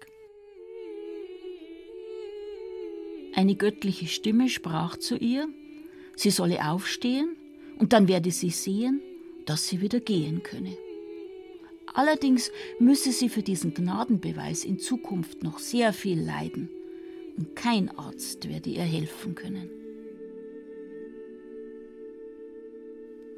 Eine 3.36 3.54
göttliche 3.54 4.06
Stimme 4.06 4.48
sprach 4.48 4.96
zu 4.96 5.14
ihr, 5.14 5.46
sie 6.16 6.30
solle 6.30 6.66
aufstehen 6.66 7.36
und 7.78 7.92
dann 7.92 8.08
werde 8.08 8.30
sie 8.30 8.48
sehen, 8.48 9.02
dass 9.44 9.68
sie 9.68 9.82
wieder 9.82 10.00
gehen 10.00 10.42
könne. 10.42 10.74
Allerdings 11.92 12.50
müsse 12.78 13.12
sie 13.12 13.28
für 13.28 13.42
diesen 13.42 13.74
Gnadenbeweis 13.74 14.64
in 14.64 14.78
Zukunft 14.78 15.42
noch 15.42 15.58
sehr 15.58 15.92
viel 15.92 16.18
leiden, 16.18 16.70
und 17.36 17.54
kein 17.54 17.90
Arzt 17.98 18.48
werde 18.48 18.70
ihr 18.70 18.84
helfen 18.84 19.34
können. 19.34 19.68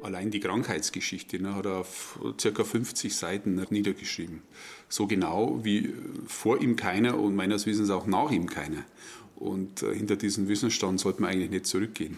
Allein 0.01 0.31
die 0.31 0.39
Krankheitsgeschichte 0.39 1.41
ne, 1.41 1.55
hat 1.55 1.65
er 1.65 1.79
auf 1.79 2.17
ca. 2.41 2.63
50 2.63 3.13
Seiten 3.13 3.61
niedergeschrieben. 3.69 4.43
So 4.87 5.07
genau 5.07 5.59
wie 5.63 5.93
vor 6.25 6.61
ihm 6.61 6.77
keiner 6.77 7.19
und 7.19 7.35
meines 7.35 7.65
Wissens 7.65 7.89
auch 7.89 8.07
nach 8.07 8.31
ihm 8.31 8.47
keiner. 8.47 8.85
Und 9.39 9.83
äh, 9.83 9.95
hinter 9.95 10.17
diesen 10.17 10.47
Wissensstand 10.49 10.99
sollte 10.99 11.21
man 11.21 11.31
eigentlich 11.31 11.49
nicht 11.49 11.65
zurückgehen. 11.65 12.17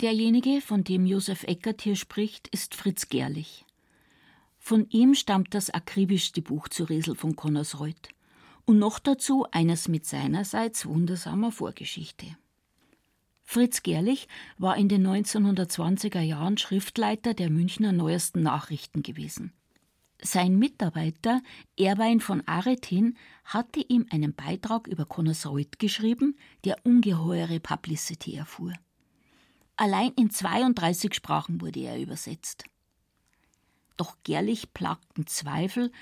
Derjenige, 0.00 0.60
von 0.60 0.84
dem 0.84 1.06
Josef 1.06 1.44
Eckert 1.44 1.80
hier 1.80 1.96
spricht, 1.96 2.48
ist 2.48 2.74
Fritz 2.74 3.08
Gerlich. 3.08 3.64
Von 4.58 4.88
ihm 4.90 5.14
stammt 5.14 5.54
das 5.54 5.70
akribischste 5.70 6.42
Buch 6.42 6.68
zu 6.68 6.84
Resel 6.84 7.14
von 7.14 7.36
Connersreuth 7.36 8.08
und 8.64 8.78
noch 8.78 8.98
dazu 8.98 9.46
eines 9.52 9.86
mit 9.86 10.04
seinerseits 10.04 10.84
wundersamer 10.84 11.52
Vorgeschichte. 11.52 12.26
Fritz 13.44 13.84
Gerlich 13.84 14.26
war 14.58 14.76
in 14.76 14.88
den 14.88 15.06
1920er 15.06 16.20
Jahren 16.20 16.58
Schriftleiter 16.58 17.32
der 17.32 17.48
Münchner 17.48 17.92
Neuesten 17.92 18.42
Nachrichten 18.42 19.04
gewesen. 19.04 19.52
Sein 20.26 20.58
Mitarbeiter 20.58 21.40
Erwein 21.78 22.18
von 22.18 22.42
Aretin 22.48 23.16
hatte 23.44 23.78
ihm 23.78 24.06
einen 24.10 24.34
Beitrag 24.34 24.88
über 24.88 25.04
Connersreuth 25.04 25.78
geschrieben, 25.78 26.36
der 26.64 26.84
ungeheure 26.84 27.60
Publicity 27.60 28.34
erfuhr. 28.34 28.72
Allein 29.76 30.10
in 30.16 30.30
32 30.30 31.14
Sprachen 31.14 31.60
wurde 31.60 31.78
er 31.78 32.00
übersetzt. 32.00 32.64
Doch 33.96 34.16
Gerlich 34.24 34.74
plagten 34.74 35.28
Zweifel, 35.28 35.92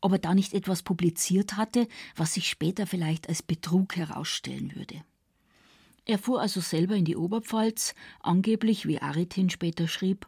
ob 0.00 0.12
er 0.12 0.18
da 0.18 0.34
nicht 0.34 0.52
etwas 0.52 0.82
publiziert 0.82 1.56
hatte, 1.56 1.86
was 2.16 2.34
sich 2.34 2.50
später 2.50 2.88
vielleicht 2.88 3.28
als 3.28 3.40
Betrug 3.40 3.94
herausstellen 3.94 4.74
würde. 4.74 5.00
Er 6.06 6.18
fuhr 6.18 6.40
also 6.40 6.60
selber 6.60 6.96
in 6.96 7.04
die 7.04 7.16
Oberpfalz, 7.16 7.94
angeblich, 8.18 8.88
wie 8.88 9.00
Aritin 9.00 9.48
später 9.48 9.86
schrieb, 9.86 10.26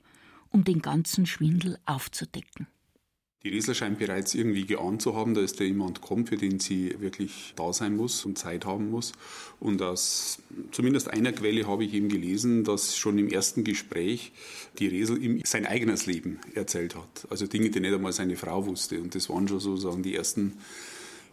um 0.51 0.63
den 0.63 0.81
ganzen 0.81 1.27
Schwindel 1.27 1.77
aufzudecken. 1.87 2.69
Die 3.45 3.49
Riesler 3.49 3.75
scheint 3.75 3.99
bereits 3.99 4.35
irgendwie 4.35 4.67
geahnt 4.67 5.03
zu 5.03 5.17
haben, 5.17 5.35
dass 5.35 5.55
da 5.55 5.65
jemand 5.65 6.01
kommt, 6.01 6.29
für 6.29 6.37
den 6.37 6.61
sie 6.61 6.95
wirklich 7.01 7.55
da 7.57 7.73
sein 7.73 7.97
muss 7.97 8.25
und 8.25 8.39
Zeit 8.39 8.65
haben 8.65 8.91
muss. 8.91 9.13
Und 9.59 9.83
aus 9.83 10.39
zumindest 10.71 11.09
einer 11.09 11.33
Quelle 11.33 11.67
habe 11.67 11.85
ich 11.85 11.93
eben 11.93 12.09
gelesen, 12.09 12.63
dass 12.63 12.97
schon 12.97 13.19
im 13.19 13.29
ersten 13.29 13.65
Gespräch 13.65 14.31
die 14.79 14.87
Riesel 14.87 15.21
ihm 15.21 15.41
sein 15.45 15.67
eigenes 15.67 16.07
Leben 16.07 16.39
erzählt 16.55 16.95
hat. 16.95 17.27
Also 17.31 17.49
Dinge, 17.49 17.71
die 17.71 17.81
nicht 17.81 17.95
einmal 17.95 18.13
seine 18.13 18.37
Frau 18.37 18.65
wusste. 18.67 19.01
Und 19.01 19.17
das 19.17 19.29
waren 19.29 19.49
schon 19.49 19.59
sozusagen 19.59 20.05
die 20.05 20.15
ersten 20.15 20.59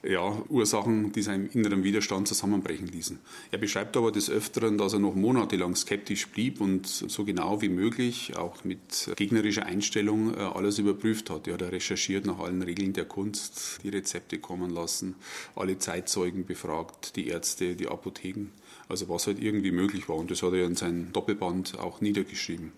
ja, 0.04 0.42
Ursachen, 0.50 1.12
die 1.12 1.22
seinen 1.22 1.48
inneren 1.50 1.84
Widerstand 1.84 2.28
zusammenbrechen 2.28 2.88
ließen. 2.88 3.20
Er 3.52 3.58
beschreibt 3.58 3.98
aber 3.98 4.12
des 4.12 4.30
Öfteren, 4.30 4.78
dass 4.78 4.94
er 4.94 5.00
noch 5.00 5.16
monatelang 5.16 5.76
skeptisch 5.76 6.28
blieb 6.28 6.62
und 6.62 6.88
so 6.88 7.26
genau 7.26 7.62
wie 7.62 7.70
möglich, 7.70 8.38
auch 8.38 8.64
mit 8.64 9.12
gegnerischer 9.16 9.66
Einstellung, 9.66 10.34
äh, 10.34 10.38
alles 10.38 10.80
überprüft 10.80 11.30
hat. 11.30 11.48
Er 11.48 11.56
hat 11.56 11.62
recherchiert 11.62 12.26
nach 12.26 12.40
allen 12.40 12.62
Regeln 12.62 12.94
der 12.94 13.06
Kunst, 13.06 13.80
die 13.84 13.90
Rezepte 13.90 14.40
kommen 14.40 14.70
lassen, 14.70 15.16
alle 15.56 15.78
Zeitzeugen 15.78 16.46
befragt, 16.46 17.16
die 17.16 17.28
Ärzte, 17.28 17.76
die 17.76 17.88
Apotheken, 17.88 18.52
also 18.88 19.10
was 19.10 19.28
halt 19.28 19.42
irgendwie 19.42 19.72
möglich 19.72 20.08
war. 20.08 20.16
Und 20.16 20.32
das 20.32 20.44
hat 20.44 20.54
er 20.54 20.66
in 20.66 20.76
seinem 20.76 21.12
Doppelband 21.12 21.78
auch 21.80 22.02
niedergeschrieben. 22.02 22.72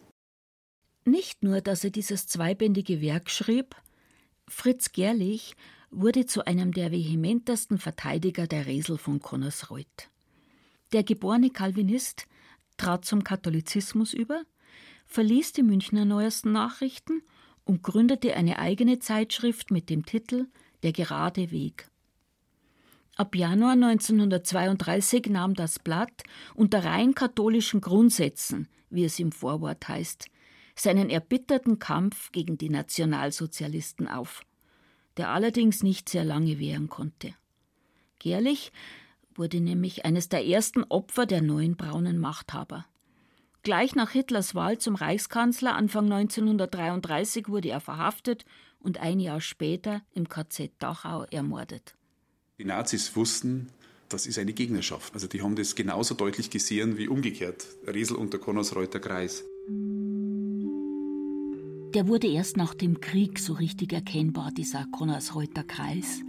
Nicht 1.05 1.43
nur, 1.43 1.61
dass 1.61 1.83
er 1.83 1.89
dieses 1.89 2.27
zweibändige 2.27 3.01
Werk 3.01 3.29
schrieb, 3.29 3.75
Fritz 4.47 4.91
Gerlich 4.91 5.55
wurde 5.91 6.25
zu 6.25 6.45
einem 6.47 6.71
der 6.71 6.91
vehementesten 6.91 7.77
Verteidiger 7.77 8.47
der 8.47 8.65
Resel 8.65 8.97
von 8.97 9.19
Connersreuth. 9.19 10.09
Der 10.93 11.03
geborene 11.03 11.49
Calvinist 11.49 12.27
trat 12.77 13.05
zum 13.05 13.23
Katholizismus 13.23 14.13
über, 14.13 14.43
verließ 15.05 15.53
die 15.53 15.63
Münchner 15.63 16.05
Neuesten 16.05 16.53
Nachrichten 16.53 17.21
und 17.65 17.83
gründete 17.83 18.35
eine 18.35 18.59
eigene 18.59 18.99
Zeitschrift 18.99 19.71
mit 19.71 19.89
dem 19.89 20.05
Titel 20.05 20.47
Der 20.83 20.93
gerade 20.93 21.51
Weg. 21.51 21.89
Ab 23.17 23.35
Januar 23.35 23.73
1932 23.73 25.27
nahm 25.27 25.53
das 25.53 25.77
Blatt 25.77 26.23
unter 26.55 26.83
rein 26.85 27.13
katholischen 27.13 27.81
Grundsätzen, 27.81 28.67
wie 28.89 29.03
es 29.03 29.19
im 29.19 29.31
Vorwort 29.31 29.87
heißt, 29.87 30.27
seinen 30.75 31.09
erbitterten 31.09 31.77
Kampf 31.77 32.31
gegen 32.31 32.57
die 32.57 32.69
Nationalsozialisten 32.69 34.07
auf 34.07 34.43
der 35.17 35.29
allerdings 35.29 35.83
nicht 35.83 36.09
sehr 36.09 36.23
lange 36.23 36.59
währen 36.59 36.89
konnte. 36.89 37.33
Gerlich 38.19 38.71
wurde 39.33 39.59
nämlich 39.59 40.05
eines 40.05 40.29
der 40.29 40.45
ersten 40.45 40.83
Opfer 40.83 41.25
der 41.25 41.41
neuen 41.41 41.75
braunen 41.75 42.17
Machthaber. 42.17 42.85
Gleich 43.63 43.95
nach 43.95 44.11
Hitlers 44.11 44.55
Wahl 44.55 44.79
zum 44.79 44.95
Reichskanzler 44.95 45.75
Anfang 45.75 46.11
1933 46.11 47.47
wurde 47.47 47.69
er 47.69 47.79
verhaftet 47.79 48.45
und 48.79 48.99
ein 48.99 49.19
Jahr 49.19 49.41
später 49.41 50.01
im 50.13 50.27
KZ 50.27 50.71
Dachau 50.79 51.25
ermordet. 51.25 51.95
Die 52.57 52.65
Nazis 52.65 53.15
wussten, 53.15 53.69
das 54.09 54.25
ist 54.25 54.39
eine 54.39 54.53
Gegnerschaft. 54.53 55.13
Also 55.13 55.27
die 55.27 55.41
haben 55.41 55.55
das 55.55 55.75
genauso 55.75 56.15
deutlich 56.15 56.49
gesehen 56.49 56.97
wie 56.97 57.07
umgekehrt. 57.07 57.67
Riesel 57.87 58.17
und 58.17 58.33
der 58.33 58.39
Konnersreuter 58.39 58.99
Kreis 58.99 59.43
der 61.93 62.07
wurde 62.07 62.27
erst 62.27 62.57
nach 62.57 62.73
dem 62.73 63.01
Krieg 63.01 63.39
so 63.39 63.53
richtig 63.53 63.93
erkennbar, 63.93 64.51
dieser 64.51 64.85
Konnersreuter 64.91 65.63
Kreis, 65.63 66.21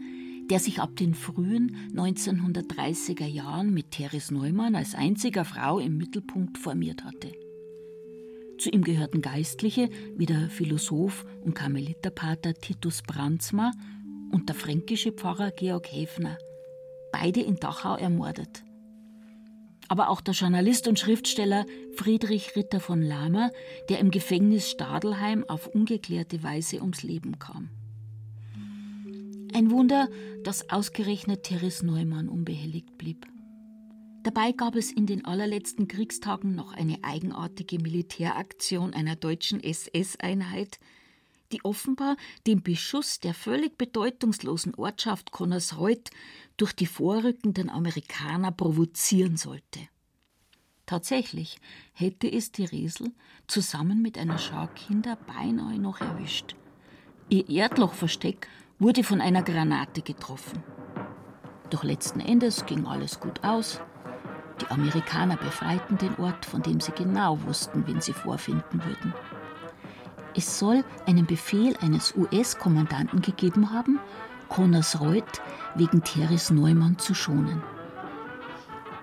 der 0.51 0.59
sich 0.59 0.81
ab 0.81 0.97
den 0.97 1.15
frühen 1.15 1.77
1930er 1.95 3.27
Jahren 3.27 3.73
mit 3.73 3.93
Therese 3.93 4.35
Neumann 4.35 4.75
als 4.75 4.95
einziger 4.95 5.45
Frau 5.45 5.79
im 5.79 5.97
Mittelpunkt 5.97 6.59
formiert 6.59 7.05
hatte. 7.05 7.33
Zu 8.59 8.71
ihm 8.71 8.83
gehörten 8.83 9.23
Geistliche 9.23 9.89
wie 10.17 10.27
der 10.27 10.49
Philosoph 10.51 11.25
und 11.45 11.55
Karmeliterpater 11.55 12.55
Titus 12.55 13.03
Brandsma 13.03 13.73
und 14.31 14.49
der 14.49 14.57
fränkische 14.57 15.13
Pfarrer 15.13 15.51
Georg 15.53 15.93
Häfner, 15.93 16.39
beide 17.13 17.41
in 17.41 17.57
Dachau 17.57 17.97
ermordet 17.97 18.65
aber 19.93 20.09
auch 20.09 20.23
der 20.23 20.33
Journalist 20.33 20.89
und 20.89 20.99
Schriftsteller 20.99 21.67
Friedrich 21.97 22.57
Ritter 22.57 22.81
von 22.81 23.03
Lahmer, 23.03 23.51
der 23.91 23.99
im 23.99 24.11
Gefängnis 24.11 24.71
Stadelheim 24.71 25.45
auf 25.49 25.67
ungeklärte 25.67 26.43
Weise 26.43 26.81
ums 26.81 27.03
Leben 27.03 27.39
kam. 27.39 27.69
Ein 29.53 29.71
Wunder, 29.71 30.09
dass 30.45 30.71
ausgerechnet 30.71 31.43
Therese 31.43 31.85
Neumann 31.85 32.31
unbehelligt 32.31 32.97
blieb. 32.97 33.27
Dabei 34.23 34.53
gab 34.53 34.77
es 34.77 34.91
in 34.91 35.05
den 35.05 35.27
allerletzten 35.27 35.89
Kriegstagen 35.89 36.55
noch 36.55 36.73
eine 36.73 36.97
eigenartige 37.03 37.79
Militäraktion 37.79 38.95
einer 38.95 39.17
deutschen 39.17 39.63
SS-Einheit, 39.63 40.79
die 41.53 41.65
offenbar 41.65 42.17
den 42.47 42.63
Beschuss 42.63 43.21
der 43.21 43.35
völlig 43.35 43.79
bedeutungslosen 43.79 44.75
Ortschaft 44.75 45.31
Connersreuth 45.31 46.11
durch 46.57 46.73
die 46.73 46.87
vorrückenden 46.87 47.71
Amerikaner 47.71 48.51
provozieren 48.53 49.37
sollte. 49.37 49.81
Tatsächlich 50.87 51.59
hätte 51.93 52.31
es 52.31 52.53
die 52.53 52.65
Riesel 52.65 53.13
zusammen 53.47 54.03
mit 54.03 54.19
einer 54.19 54.39
Schar 54.39 54.69
Kinder 54.75 55.17
beinahe 55.27 55.79
noch 55.79 56.01
erwischt. 56.01 56.57
Ihr 57.29 57.49
Erdlochversteck 57.49 58.49
wurde 58.79 59.05
von 59.05 59.21
einer 59.21 59.43
Granate 59.43 60.03
getroffen. 60.03 60.63
Doch 61.71 61.85
letzten 61.85 62.21
Endes 62.21 62.67
ging 62.67 62.87
alles 62.87 63.21
gut 63.21 63.43
aus. 63.45 63.81
Die 64.61 64.67
Amerikaner 64.67 65.37
befreiten 65.37 65.97
den 65.97 66.15
Ort, 66.17 66.45
von 66.45 66.63
dem 66.63 66.81
sie 66.81 66.93
genau 66.93 67.41
wussten, 67.45 67.87
wen 67.87 68.01
sie 68.01 68.13
vorfinden 68.13 68.85
würden. 68.85 69.15
Es 70.35 70.59
soll 70.59 70.85
einen 71.07 71.27
Befehl 71.27 71.77
eines 71.81 72.15
US-Kommandanten 72.17 73.21
gegeben 73.21 73.73
haben, 73.73 74.01
Connersreuth 74.49 75.43
wegen 75.75 76.03
Teres 76.03 76.51
Neumann 76.51 76.99
zu 76.99 77.15
schonen. 77.15 77.63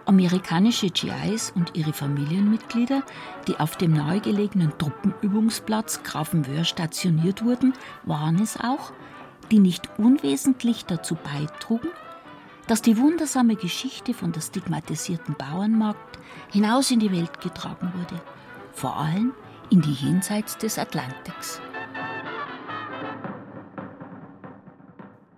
Amerikanische 0.05 0.89
GIs 0.89 1.51
und 1.55 1.77
ihre 1.77 1.93
Familienmitglieder, 1.93 3.03
die 3.47 3.59
auf 3.59 3.77
dem 3.77 3.93
nahegelegenen 3.93 4.75
Truppenübungsplatz 4.79 6.01
Grafenwöhr 6.01 6.63
stationiert 6.63 7.45
wurden, 7.45 7.73
waren 8.05 8.41
es 8.41 8.59
auch, 8.59 8.91
die 9.51 9.59
nicht 9.59 9.87
unwesentlich 9.99 10.85
dazu 10.85 11.15
beitrugen, 11.15 11.89
dass 12.65 12.81
die 12.81 12.97
wundersame 12.97 13.55
Geschichte 13.55 14.15
von 14.15 14.31
der 14.31 14.41
stigmatisierten 14.41 15.35
Bauernmarkt 15.35 16.17
hinaus 16.51 16.89
in 16.89 16.99
die 16.99 17.11
Welt 17.11 17.39
getragen 17.39 17.93
wurde, 17.95 18.21
vor 18.73 18.97
allem 18.97 19.33
in 19.71 19.81
die 19.81 19.93
Jenseits 19.93 20.57
des 20.57 20.79
Atlantiks. 20.79 21.61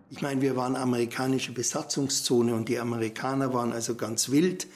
Ich 0.09 0.21
meine, 0.21 0.41
wir 0.41 0.55
waren 0.55 0.75
amerikanische 0.75 1.51
Besatzungszone 1.51 2.53
und 2.53 2.69
die 2.69 2.79
Amerikaner 2.79 3.53
waren 3.53 3.73
also 3.73 3.95
ganz 3.95 4.29
wild 4.29 4.67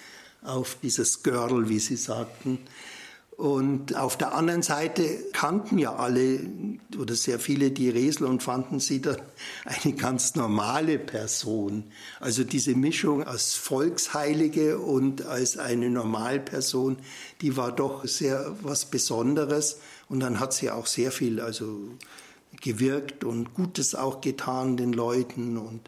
auf 0.41 0.77
dieses 0.81 1.23
Girl, 1.23 1.69
wie 1.69 1.79
sie 1.79 1.95
sagten. 1.95 2.59
Und 3.37 3.97
auf 3.97 4.17
der 4.17 4.33
anderen 4.33 4.61
Seite 4.61 5.03
kannten 5.33 5.77
ja 5.77 5.93
alle 5.95 6.39
oder 6.97 7.15
sehr 7.15 7.37
viele 7.37 7.71
die 7.71 7.89
Resel 7.89 8.27
und 8.27 8.41
fanden 8.41 8.79
sie 8.79 9.01
dann 9.01 9.17
eine 9.65 9.93
ganz 9.93 10.35
normale 10.35 10.97
Person. 10.97 11.83
Also 12.21 12.45
diese 12.45 12.75
Mischung 12.75 13.23
als 13.23 13.55
Volksheilige 13.55 14.79
und 14.79 15.25
als 15.25 15.57
eine 15.57 15.89
Normalperson, 15.89 16.97
die 17.41 17.57
war 17.57 17.73
doch 17.73 18.05
sehr 18.05 18.55
was 18.61 18.85
Besonderes. 18.85 19.79
Und 20.07 20.21
dann 20.21 20.39
hat 20.39 20.53
sie 20.53 20.71
auch 20.71 20.85
sehr 20.85 21.11
viel, 21.11 21.41
also 21.41 21.89
gewirkt 22.61 23.25
und 23.25 23.53
Gutes 23.53 23.95
auch 23.95 24.21
getan 24.21 24.77
den 24.77 24.93
Leuten. 24.93 25.57
Und 25.57 25.81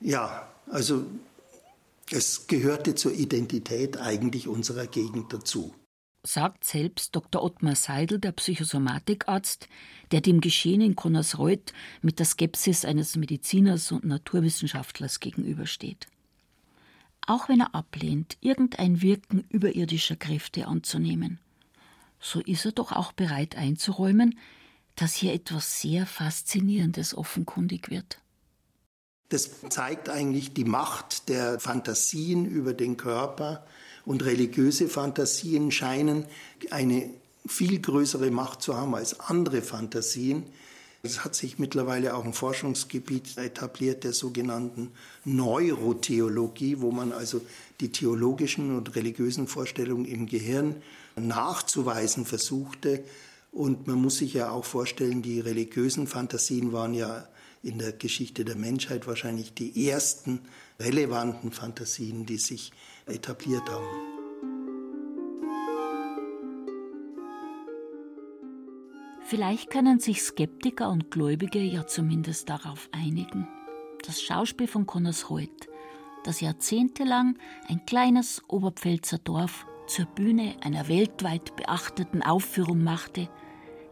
ja, 0.00 0.48
also 0.68 1.04
es 2.10 2.48
gehörte 2.48 2.96
zur 2.96 3.12
Identität 3.12 3.98
eigentlich 3.98 4.48
unserer 4.48 4.88
Gegend 4.88 5.32
dazu. 5.32 5.72
Sagt 6.28 6.64
selbst 6.64 7.16
Dr. 7.16 7.42
Ottmar 7.42 7.74
Seidel, 7.74 8.18
der 8.18 8.32
Psychosomatikarzt, 8.32 9.66
der 10.10 10.20
dem 10.20 10.42
Geschehen 10.42 10.82
in 10.82 10.94
Connersreuth 10.94 11.72
mit 12.02 12.18
der 12.18 12.26
Skepsis 12.26 12.84
eines 12.84 13.16
Mediziners 13.16 13.90
und 13.92 14.04
Naturwissenschaftlers 14.04 15.20
gegenübersteht. 15.20 16.06
Auch 17.26 17.48
wenn 17.48 17.60
er 17.60 17.74
ablehnt, 17.74 18.36
irgendein 18.42 19.00
Wirken 19.00 19.46
überirdischer 19.48 20.16
Kräfte 20.16 20.66
anzunehmen, 20.66 21.40
so 22.20 22.40
ist 22.40 22.66
er 22.66 22.72
doch 22.72 22.92
auch 22.92 23.12
bereit 23.12 23.56
einzuräumen, 23.56 24.38
dass 24.96 25.14
hier 25.14 25.32
etwas 25.32 25.80
sehr 25.80 26.04
Faszinierendes 26.04 27.16
offenkundig 27.16 27.88
wird. 27.88 28.20
Das 29.30 29.62
zeigt 29.70 30.10
eigentlich 30.10 30.52
die 30.52 30.64
Macht 30.64 31.30
der 31.30 31.58
Fantasien 31.58 32.44
über 32.44 32.74
den 32.74 32.98
Körper 32.98 33.64
und 34.08 34.24
religiöse 34.24 34.88
Fantasien 34.88 35.70
scheinen 35.70 36.24
eine 36.70 37.10
viel 37.46 37.78
größere 37.78 38.30
Macht 38.30 38.62
zu 38.62 38.74
haben 38.74 38.94
als 38.94 39.20
andere 39.20 39.60
Fantasien. 39.60 40.44
Es 41.02 41.24
hat 41.24 41.34
sich 41.34 41.58
mittlerweile 41.58 42.14
auch 42.14 42.24
ein 42.24 42.32
Forschungsgebiet 42.32 43.36
etabliert 43.36 44.04
der 44.04 44.14
sogenannten 44.14 44.92
Neurotheologie, 45.26 46.80
wo 46.80 46.90
man 46.90 47.12
also 47.12 47.42
die 47.80 47.92
theologischen 47.92 48.74
und 48.74 48.96
religiösen 48.96 49.46
Vorstellungen 49.46 50.06
im 50.06 50.24
Gehirn 50.24 50.76
nachzuweisen 51.14 52.24
versuchte 52.24 53.04
und 53.52 53.86
man 53.86 54.00
muss 54.00 54.16
sich 54.16 54.32
ja 54.32 54.50
auch 54.50 54.64
vorstellen, 54.64 55.20
die 55.20 55.40
religiösen 55.40 56.06
Fantasien 56.06 56.72
waren 56.72 56.94
ja 56.94 57.28
in 57.62 57.78
der 57.78 57.92
Geschichte 57.92 58.44
der 58.44 58.56
Menschheit 58.56 59.06
wahrscheinlich 59.06 59.52
die 59.52 59.88
ersten 59.88 60.40
relevanten 60.78 61.50
Fantasien, 61.50 62.24
die 62.24 62.38
sich 62.38 62.72
etabliert 63.08 63.68
haben. 63.70 63.86
Vielleicht 69.28 69.68
können 69.68 70.00
sich 70.00 70.22
Skeptiker 70.22 70.88
und 70.88 71.10
Gläubige 71.10 71.58
ja 71.58 71.86
zumindest 71.86 72.48
darauf 72.48 72.88
einigen. 72.92 73.46
Das 74.06 74.22
Schauspiel 74.22 74.66
von 74.66 74.86
Connersreuth, 74.86 75.68
das 76.24 76.40
jahrzehntelang 76.40 77.36
ein 77.68 77.84
kleines 77.84 78.42
Oberpfälzer 78.48 79.18
Dorf 79.18 79.66
zur 79.86 80.06
Bühne 80.06 80.56
einer 80.62 80.88
weltweit 80.88 81.56
beachteten 81.56 82.22
Aufführung 82.22 82.82
machte, 82.82 83.28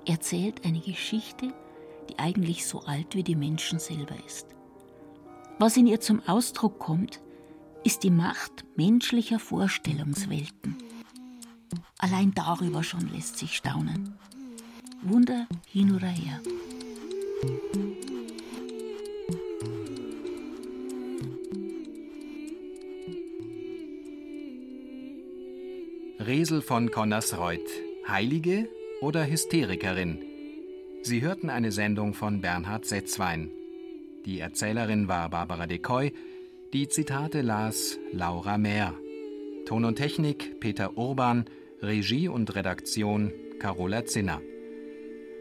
erzählt 0.07 0.65
eine 0.65 0.81
Geschichte, 0.81 1.53
die 2.09 2.19
eigentlich 2.19 2.67
so 2.67 2.81
alt 2.81 3.15
wie 3.15 3.23
die 3.23 3.37
Menschen 3.37 3.79
selber 3.79 4.15
ist. 4.27 4.47
Was 5.59 5.77
in 5.77 5.87
ihr 5.87 6.01
zum 6.01 6.27
Ausdruck 6.27 6.79
kommt, 6.79 7.21
ist 7.87 8.03
die 8.03 8.11
Macht 8.11 8.65
menschlicher 8.75 9.39
Vorstellungswelten. 9.39 10.77
Allein 11.99 12.35
darüber 12.35 12.83
schon 12.83 13.09
lässt 13.15 13.39
sich 13.39 13.55
staunen. 13.57 14.19
Wunder 15.03 15.47
hin 15.69 15.95
oder 15.95 16.09
her. 16.09 16.41
Resel 26.19 26.63
von 26.63 26.91
Connersreuth, 26.91 27.61
Heilige 28.09 28.69
oder 29.01 29.25
Hysterikerin? 29.25 30.25
Sie 31.03 31.23
hörten 31.23 31.51
eine 31.51 31.71
Sendung 31.71 32.15
von 32.15 32.41
Bernhard 32.41 32.85
Setzwein. 32.85 33.53
Die 34.25 34.41
Erzählerin 34.41 35.07
war 35.07 35.29
Barbara 35.31 35.69
Decoy, 35.69 36.11
die 36.73 36.89
Zitate 36.89 37.43
las 37.43 37.99
Laura 38.13 38.59
Mehr. 38.59 38.95
Ton 39.67 39.85
und 39.85 39.97
Technik 39.97 40.61
Peter 40.61 40.97
Urban, 40.97 41.45
Regie 41.81 42.29
und 42.29 42.55
Redaktion 42.55 43.33
Carola 43.59 44.05
Zinner. 44.05 44.41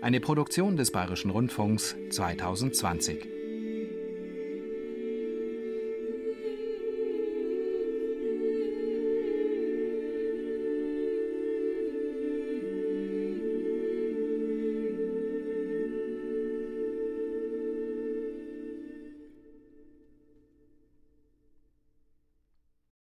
Eine 0.01 0.19
Produktion 0.19 0.77
des 0.77 0.91
Bayerischen 0.91 1.31
Rundfunks 1.31 1.95
2020. 2.11 3.34